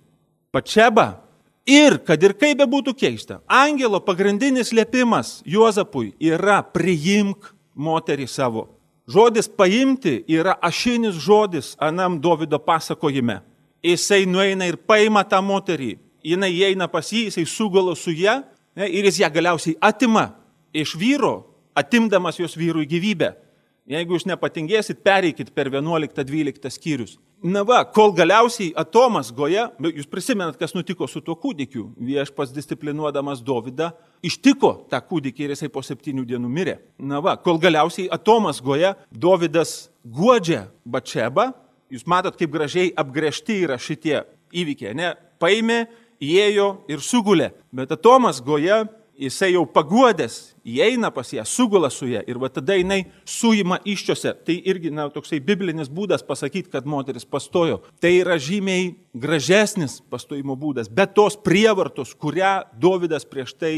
Pačiaba. 0.53 1.25
Ir, 1.69 1.99
kad 2.05 2.21
ir 2.23 2.33
kaip 2.37 2.57
bebūtų 2.61 2.95
keista, 2.97 3.39
angelo 3.45 3.99
pagrindinis 4.01 4.71
liepimas 4.73 5.39
Juozapui 5.45 6.15
yra 6.21 6.61
priimk 6.65 7.51
moterį 7.77 8.25
savo. 8.29 8.63
Žodis 9.09 9.49
paimti 9.49 10.19
yra 10.29 10.55
ašinis 10.61 11.17
žodis 11.17 11.73
anam 11.81 12.17
Davido 12.21 12.57
pasakojime. 12.61 13.39
Jisai 13.85 14.25
nueina 14.29 14.69
ir 14.69 14.77
paima 14.77 15.23
tą 15.25 15.41
moterį, 15.45 15.95
jinai 16.25 16.49
įeina 16.53 16.89
pas 16.91 17.09
jį, 17.09 17.27
jisai 17.29 17.45
sugalo 17.49 17.95
su 17.97 18.13
ją 18.13 18.39
ne, 18.77 18.85
ir 18.85 19.05
jis 19.09 19.21
ją 19.23 19.29
galiausiai 19.33 19.77
atima 19.81 20.29
iš 20.73 20.95
vyro, 20.97 21.49
atimdamas 21.73 22.37
jos 22.37 22.57
vyrui 22.57 22.85
gyvybę. 22.89 23.33
Jeigu 23.89 24.13
jūs 24.13 24.27
nepatingėsit, 24.29 24.99
pereikit 25.01 25.49
per 25.55 25.71
11-12 25.73 26.69
skyrius. 26.69 27.15
Na 27.41 27.63
va, 27.65 27.79
kol 27.87 28.11
galiausiai 28.13 28.73
atomas 28.77 29.31
goja, 29.33 29.69
jūs 29.79 30.05
prisimenat, 30.11 30.59
kas 30.59 30.75
nutiko 30.75 31.07
su 31.07 31.23
tuo 31.25 31.33
kūdikiu. 31.39 31.87
Viešpas 31.97 32.51
disciplinuodamas 32.53 33.41
Dovydą 33.47 33.93
ištiko 34.21 34.73
tą 34.91 34.99
kūdikį 35.01 35.45
ir 35.45 35.53
jisai 35.55 35.71
po 35.73 35.81
septynių 35.81 36.27
dienų 36.27 36.51
mirė. 36.51 36.75
Na 36.99 37.21
va, 37.23 37.33
kol 37.39 37.57
galiausiai 37.63 38.09
atomas 38.13 38.59
goja, 38.61 38.93
Dovydas 39.09 39.87
guodžia 40.03 40.67
Bačebą. 40.85 41.49
Jūs 41.89 42.05
matot, 42.05 42.37
kaip 42.37 42.53
gražiai 42.53 42.91
apgrėžti 42.93 43.63
yra 43.63 43.79
šitie 43.81 44.19
įvykiai. 44.53 44.93
Ne, 44.99 45.15
paėmė, 45.41 45.87
įėjo 46.21 46.69
ir 46.91 47.01
sugulė. 47.01 47.53
Bet 47.73 47.95
atomas 47.95 48.43
goja 48.43 48.83
jisai 49.19 49.51
jau 49.53 49.65
paguodęs, 49.67 50.37
įeina 50.63 51.11
pas 51.13 51.27
ją, 51.33 51.43
sugula 51.47 51.89
su 51.91 52.07
ją 52.07 52.21
ir 52.27 52.39
va 52.39 52.49
tada 52.53 52.77
jinai 52.77 53.01
suima 53.27 53.79
iščiose. 53.83 54.33
Tai 54.47 54.55
irgi, 54.71 54.91
na, 54.95 55.09
toksai 55.13 55.41
biblinis 55.43 55.91
būdas 55.91 56.23
pasakyti, 56.25 56.71
kad 56.71 56.87
moteris 56.87 57.27
pastojo. 57.27 57.81
Tai 57.99 58.11
yra 58.21 58.39
žymiai 58.39 58.93
gražesnis 59.13 59.99
pastojimo 60.11 60.55
būdas, 60.59 60.89
bet 60.91 61.15
tos 61.17 61.37
prievartos, 61.43 62.15
kurią 62.15 62.55
Davidas 62.79 63.27
prieš 63.27 63.55
tai 63.59 63.75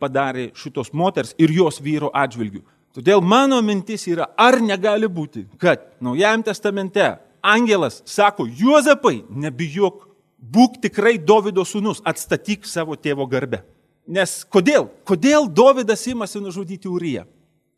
padarė 0.00 0.50
šitos 0.58 0.92
moters 0.92 1.34
ir 1.38 1.52
jos 1.54 1.80
vyro 1.82 2.12
atžvilgių. 2.14 2.62
Todėl 2.94 3.22
mano 3.26 3.58
mintis 3.62 4.06
yra, 4.06 4.28
ar 4.38 4.60
negali 4.62 5.08
būti, 5.10 5.48
kad 5.58 5.88
Naujajame 6.04 6.46
testamente 6.46 7.08
angelas 7.42 8.02
sako, 8.06 8.46
Juozapai, 8.46 9.24
nebijok, 9.28 10.04
būk 10.38 10.78
tikrai 10.84 11.16
Davido 11.18 11.64
sūnus, 11.66 12.04
atstatyk 12.06 12.68
savo 12.68 12.94
tėvo 12.94 13.26
garbę. 13.26 13.64
Nes 14.04 14.42
kodėl? 14.52 14.90
Kodėl 15.08 15.48
Davidas 15.48 16.04
imasi 16.10 16.42
nužudyti 16.42 16.90
Uriją? 16.90 17.24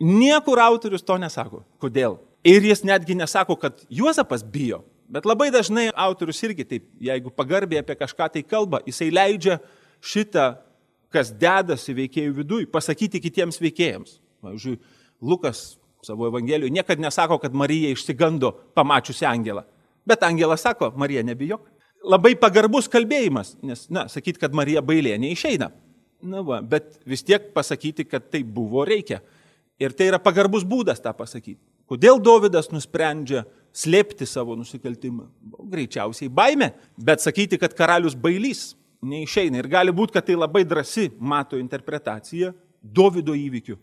Niekur 0.03 0.61
autorius 0.61 1.05
to 1.07 1.17
nesako. 1.21 1.63
Kodėl? 1.81 2.19
Ir 2.47 2.67
jis 2.67 2.83
netgi 2.87 3.15
nesako, 3.19 3.57
kad 3.59 3.79
Juozapas 3.91 4.43
bijo. 4.43 4.83
Bet 5.07 5.27
labai 5.27 5.53
dažnai 5.55 5.89
autorius 5.95 6.43
irgi 6.43 6.67
taip, 6.67 6.87
jeigu 6.99 7.31
pagarbiai 7.31 7.79
apie 7.83 7.95
kažką 7.95 8.27
tai 8.35 8.43
kalba, 8.43 8.81
jisai 8.87 9.13
leidžia 9.15 9.61
šitą, 10.03 10.57
kas 11.15 11.31
dedasi 11.31 11.95
veikėjų 11.95 12.33
viduje, 12.41 12.67
pasakyti 12.71 13.23
kitiems 13.23 13.61
veikėjams. 13.63 14.19
Pavyzdžiui, 14.43 14.81
Lukas 15.23 15.77
savo 16.07 16.27
Evangelijoje 16.27 16.75
niekada 16.75 17.03
nesako, 17.03 17.39
kad 17.39 17.55
Marija 17.55 17.91
išsigando 17.95 18.51
pamačiusi 18.75 19.27
angelą. 19.27 19.63
Bet 20.07 20.23
angelas 20.27 20.63
sako, 20.67 20.93
Marija 20.99 21.23
nebijok. 21.27 21.63
Labai 22.07 22.37
pagarbus 22.39 22.87
kalbėjimas, 22.91 23.57
nes, 23.67 23.87
na, 23.91 24.07
sakyti, 24.11 24.39
kad 24.43 24.55
Marija 24.55 24.83
bailė 24.87 25.17
neišeina. 25.19 25.71
Na 26.25 26.41
va, 26.45 26.63
bet 26.65 26.97
vis 27.09 27.25
tiek 27.27 27.51
pasakyti, 27.55 28.07
kad 28.09 28.31
tai 28.33 28.43
buvo 28.43 28.85
reikia. 28.89 29.21
Ir 29.81 29.93
tai 29.93 30.09
yra 30.09 30.21
pagarbus 30.23 30.65
būdas 30.65 31.03
tą 31.05 31.13
pasakyti. 31.17 31.61
Kodėl 31.87 32.19
Davidas 32.19 32.71
nusprendžia 32.73 33.45
slėpti 33.77 34.27
savo 34.27 34.57
nusikaltimą? 34.59 35.29
Greičiausiai 35.71 36.33
baime, 36.33 36.73
bet 36.97 37.23
sakyti, 37.23 37.61
kad 37.61 37.77
karalius 37.77 38.17
bailys 38.19 38.73
neišeina. 39.07 39.61
Ir 39.61 39.69
gali 39.71 39.95
būti, 39.95 40.17
kad 40.17 40.27
tai 40.27 40.39
labai 40.39 40.65
drasi 40.67 41.11
mato 41.21 41.61
interpretacija 41.61 42.55
Davido 42.81 43.37
įvykių. 43.37 43.77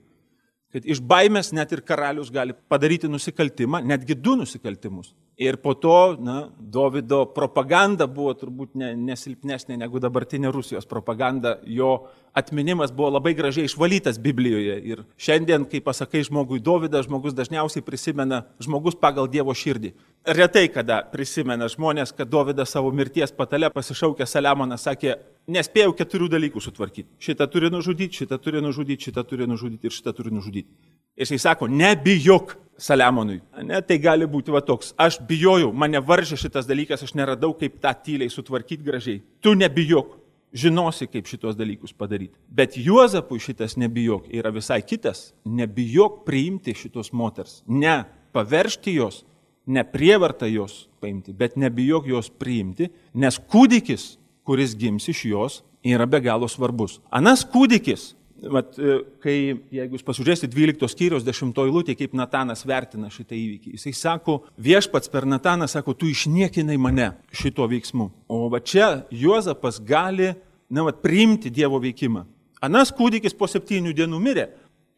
Kad 0.73 0.87
iš 0.89 0.99
baimės 1.05 1.51
net 1.53 1.71
ir 1.75 1.83
karalius 1.85 2.31
gali 2.33 2.55
padaryti 2.67 3.07
nusikaltimą, 3.07 3.83
netgi 3.85 4.17
du 4.17 4.33
nusikaltimus. 4.39 5.13
Ir 5.37 5.57
po 5.57 5.73
to, 5.73 6.15
na, 6.21 6.49
Davido 6.59 7.23
propaganda 7.33 8.05
buvo 8.05 8.35
turbūt 8.37 8.75
ne, 8.77 8.91
nesilpnesnė 8.93 9.79
negu 9.81 9.97
dabartinė 9.97 10.51
Rusijos 10.53 10.85
propaganda. 10.85 11.55
Jo 11.65 12.05
atminimas 12.37 12.93
buvo 12.93 13.09
labai 13.15 13.33
gražiai 13.33 13.65
išvalytas 13.65 14.19
Biblijoje. 14.21 14.77
Ir 14.85 15.01
šiandien, 15.17 15.65
kai 15.69 15.81
pasakai 15.81 16.21
žmogui 16.27 16.61
Davidą, 16.61 17.01
žmogus 17.01 17.33
dažniausiai 17.33 17.81
prisimena 17.85 18.43
žmogus 18.61 18.97
pagal 18.99 19.25
Dievo 19.25 19.57
širdį. 19.57 19.95
Retai 20.37 20.67
kada 20.69 21.01
prisimena 21.09 21.65
žmonės, 21.65 22.13
kad 22.13 22.29
Davidas 22.29 22.69
savo 22.77 22.93
mirties 22.93 23.33
patale 23.33 23.73
pasišaukė 23.73 24.29
Saliamoną, 24.29 24.77
sakė, 24.77 25.17
nespėjau 25.49 25.97
keturių 25.97 26.29
dalykų 26.37 26.61
sutvarkyti. 26.61 27.09
Šitą 27.17 27.49
turi 27.49 27.73
nužudyti, 27.73 28.21
šitą 28.21 28.37
turi 28.37 28.61
nužudyti, 28.61 29.09
šitą 29.09 29.25
turi 29.25 29.49
nužudyti 29.49 29.89
ir 29.89 29.97
šitą 29.97 30.13
turi 30.13 30.33
nužudyti. 30.37 30.69
Ir 31.17 31.27
jisai 31.27 31.39
sako, 31.39 31.67
nebijok 31.67 32.55
Saliamonui. 32.77 33.37
Ne, 33.63 33.79
tai 33.85 33.99
gali 34.01 34.25
būti 34.27 34.51
va 34.51 34.63
toks. 34.65 34.95
Aš 34.97 35.19
bijojau, 35.27 35.69
mane 35.77 36.01
varžė 36.01 36.39
šitas 36.41 36.65
dalykas, 36.67 37.03
aš 37.05 37.13
neradau, 37.15 37.53
kaip 37.57 37.77
tą 37.83 37.93
tyliai 38.05 38.33
sutvarkyti 38.33 38.83
gražiai. 38.83 39.21
Tu 39.45 39.53
nebijok, 39.55 40.15
žinosi, 40.53 41.07
kaip 41.11 41.29
šitos 41.29 41.57
dalykus 41.57 41.93
padaryti. 41.97 42.33
Bet 42.49 42.77
Juozapui 42.77 43.41
šitas 43.41 43.77
nebijok 43.77 44.25
yra 44.33 44.51
visai 44.53 44.81
kitas. 44.81 45.31
Nebijok 45.45 46.23
priimti 46.25 46.73
šitos 46.77 47.13
moters. 47.13 47.61
Ne 47.67 48.03
paveršti 48.33 48.95
jos, 48.97 49.21
ne 49.65 49.83
prievarta 49.85 50.49
jos 50.49 50.87
paimti, 51.01 51.33
bet 51.33 51.55
nebijok 51.57 52.09
jos 52.09 52.29
priimti, 52.29 52.89
nes 53.13 53.37
kūdikis, 53.37 54.15
kuris 54.43 54.73
gims 54.75 55.07
iš 55.13 55.25
jos, 55.29 55.61
yra 55.85 56.07
be 56.09 56.19
galo 56.23 56.49
svarbus. 56.49 56.99
Anas 57.11 57.45
kūdikis 57.45 58.13
vat, 58.41 58.77
e, 58.79 58.97
kai, 59.23 59.35
jeigu 59.73 59.97
jūs 59.97 60.05
pasižiūrėsite 60.05 60.49
12 60.51 60.89
skyriaus 60.91 61.25
10 61.25 61.53
lūtė, 61.69 61.95
kaip 61.97 62.15
Natanas 62.17 62.65
vertina 62.67 63.11
šitą 63.13 63.35
įvykį, 63.37 63.75
jisai 63.77 63.93
sako, 63.97 64.39
viešpats 64.57 65.11
per 65.11 65.27
Nataną 65.29 65.67
sako, 65.71 65.95
tu 65.97 66.09
išniekinai 66.11 66.77
mane 66.81 67.11
šito 67.35 67.67
veiksmu. 67.69 68.09
O 68.27 68.47
va 68.51 68.59
čia 68.59 69.05
Juozapas 69.11 69.79
gali, 69.83 70.33
na, 70.69 70.85
vat, 70.87 71.01
priimti 71.03 71.51
Dievo 71.53 71.79
veikimą. 71.83 72.25
Anas 72.63 72.93
kūdikis 72.95 73.35
po 73.35 73.47
septynių 73.49 73.93
dienų 73.95 74.19
mirė. 74.23 74.47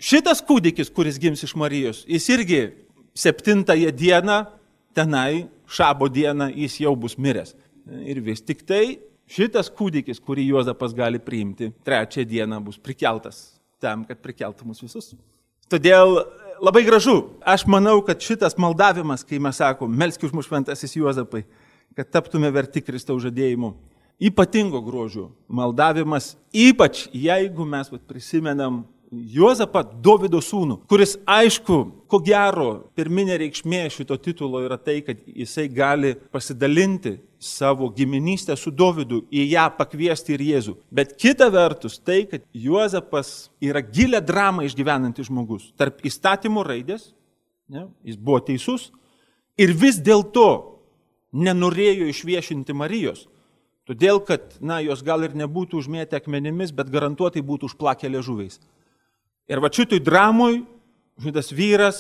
Šitas 0.02 0.42
kūdikis, 0.46 0.92
kuris 0.94 1.18
gims 1.22 1.44
iš 1.46 1.56
Marijos, 1.58 2.04
jis 2.10 2.28
irgi 2.34 2.62
septintąją 3.16 3.94
dieną, 3.96 4.42
tenai, 4.96 5.48
šabo 5.68 6.10
dieną, 6.12 6.52
jis 6.54 6.82
jau 6.84 6.94
bus 7.00 7.16
miręs. 7.18 7.56
Ir 8.06 8.20
vis 8.26 8.42
tik 8.42 8.64
tai 8.68 8.98
Šitas 9.26 9.72
kūdikis, 9.74 10.20
kurį 10.22 10.50
Juozapas 10.52 10.94
gali 10.94 11.20
priimti, 11.22 11.72
trečią 11.86 12.26
dieną 12.30 12.60
bus 12.66 12.78
prikeltas 12.78 13.56
tam, 13.82 14.04
kad 14.06 14.22
prikeltų 14.22 14.68
mus 14.70 14.84
visus. 14.84 15.16
Todėl 15.70 16.20
labai 16.62 16.84
gražu. 16.86 17.18
Aš 17.42 17.66
manau, 17.70 17.98
kad 18.06 18.22
šitas 18.22 18.58
maldavimas, 18.62 19.26
kai 19.26 19.42
mes 19.42 19.58
sakom, 19.58 19.90
melski 19.90 20.28
už 20.28 20.36
mūsų 20.36 20.52
šventasis 20.52 20.96
Juozapai, 21.00 21.42
kad 21.98 22.12
taptume 22.14 22.52
verti 22.54 22.84
Kristaus 22.86 23.24
žadėjimu, 23.26 23.74
ypatingo 24.30 24.82
grožio 24.86 25.32
maldavimas, 25.48 26.36
ypač 26.54 27.08
jeigu 27.14 27.66
mes 27.68 27.90
vat, 27.92 28.04
prisimenam 28.08 28.84
Juozapą 29.12 29.84
Davido 30.04 30.42
sūnų, 30.44 30.82
kuris 30.90 31.16
aišku, 31.30 31.78
ko 32.10 32.20
gero, 32.26 32.70
pirminė 32.98 33.38
reikšmė 33.40 33.86
šito 33.94 34.18
titulo 34.20 34.64
yra 34.66 34.78
tai, 34.82 35.00
kad 35.06 35.22
jisai 35.30 35.68
gali 35.72 36.16
pasidalinti 36.34 37.16
savo 37.46 37.90
giminystę 37.94 38.56
su 38.58 38.72
Davidu, 38.74 39.22
į 39.30 39.46
ją 39.54 39.66
pakviesti 39.78 40.36
ir 40.36 40.44
Jėzų. 40.46 40.76
Bet 40.92 41.14
kita 41.22 41.48
vertus 41.54 42.00
tai, 42.02 42.24
kad 42.30 42.44
Juozapas 42.54 43.52
yra 43.64 43.84
gilę 43.86 44.22
dramą 44.26 44.66
išgyvenantis 44.66 45.30
žmogus. 45.30 45.70
Tarp 45.78 46.02
įstatymų 46.06 46.66
raidės, 46.66 47.12
ne, 47.70 47.88
jis 48.06 48.18
buvo 48.18 48.42
teisus 48.50 48.90
ir 49.62 49.74
vis 49.78 50.02
dėlto 50.02 50.50
nenorėjo 51.36 52.10
išviešinti 52.12 52.76
Marijos. 52.76 53.28
Todėl, 53.86 54.18
kad, 54.26 54.56
na, 54.66 54.80
jos 54.82 55.04
gal 55.06 55.28
ir 55.28 55.36
nebūtų 55.38 55.78
užmėtę 55.84 56.18
akmenimis, 56.18 56.74
bet 56.74 56.90
garantuotai 56.90 57.44
būtų 57.46 57.70
užplakę 57.70 58.10
liežuviais. 58.10 58.58
Ir 59.46 59.62
va 59.62 59.70
šitoj 59.70 60.02
dramoj 60.02 60.64
šitas 61.22 61.52
vyras 61.54 62.00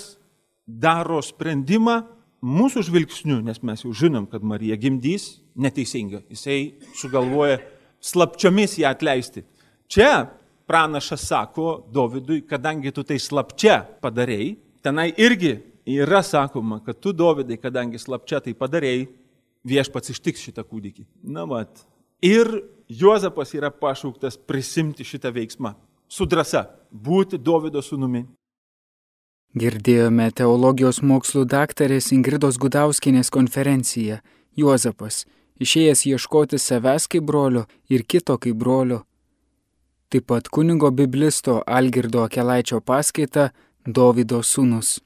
daro 0.65 1.21
sprendimą 1.21 2.01
mūsų 2.45 2.85
žvilgsniu, 2.89 3.39
nes 3.43 3.61
mes 3.65 3.83
jau 3.83 3.93
žinom, 3.95 4.27
kad 4.29 4.43
Marija 4.45 4.77
gimdys 4.79 5.39
neteisinga. 5.57 6.21
Jisai 6.29 6.75
sugalvoja 6.97 7.59
slapčiomis 8.03 8.77
ją 8.81 8.91
atleisti. 8.93 9.45
Čia 9.89 10.27
pranašas 10.69 11.25
sako 11.29 11.85
Dovydui, 11.93 12.43
kadangi 12.45 12.93
tu 12.93 13.05
tai 13.05 13.17
slapčia 13.21 13.79
padarėjai, 14.01 14.55
tenai 14.85 15.11
irgi 15.17 15.57
yra 15.85 16.21
sakoma, 16.25 16.81
kad 16.85 16.99
tu 17.01 17.13
Dovydai, 17.13 17.57
kadangi 17.61 18.01
slapčia 18.01 18.41
tai 18.45 18.55
padarėjai, 18.57 19.07
viešpats 19.65 20.13
ištiks 20.13 20.45
šitą 20.45 20.65
kūdikį. 20.65 21.05
Na 21.33 21.45
mat. 21.49 21.85
Ir 22.21 22.49
Juozapas 22.85 23.49
yra 23.57 23.71
pašauktas 23.73 24.37
prisimti 24.37 25.05
šitą 25.05 25.31
veiksmą 25.33 25.73
su 26.07 26.25
drąsa 26.29 26.67
būti 26.91 27.39
Davido 27.41 27.81
sūnumi. 27.81 28.25
Girdėjome 29.55 30.25
teologijos 30.35 30.97
mokslų 30.99 31.45
daktarės 31.47 32.09
Ingridos 32.11 32.57
Gudauskinės 32.59 33.29
konferenciją 33.31 34.17
Juozapas, 34.59 35.21
išėjęs 35.63 36.01
ieškoti 36.09 36.59
savęs 36.59 37.05
kaip 37.07 37.23
brolio 37.29 37.61
ir 37.87 38.03
kito 38.03 38.35
kaip 38.35 38.57
brolio. 38.59 39.05
Taip 40.11 40.27
pat 40.27 40.49
kunigo 40.51 40.91
biblisto 40.91 41.61
Algirdo 41.63 42.27
Kelaičio 42.27 42.81
paskaita 42.83 43.53
Davido 43.87 44.41
sūnus. 44.43 44.97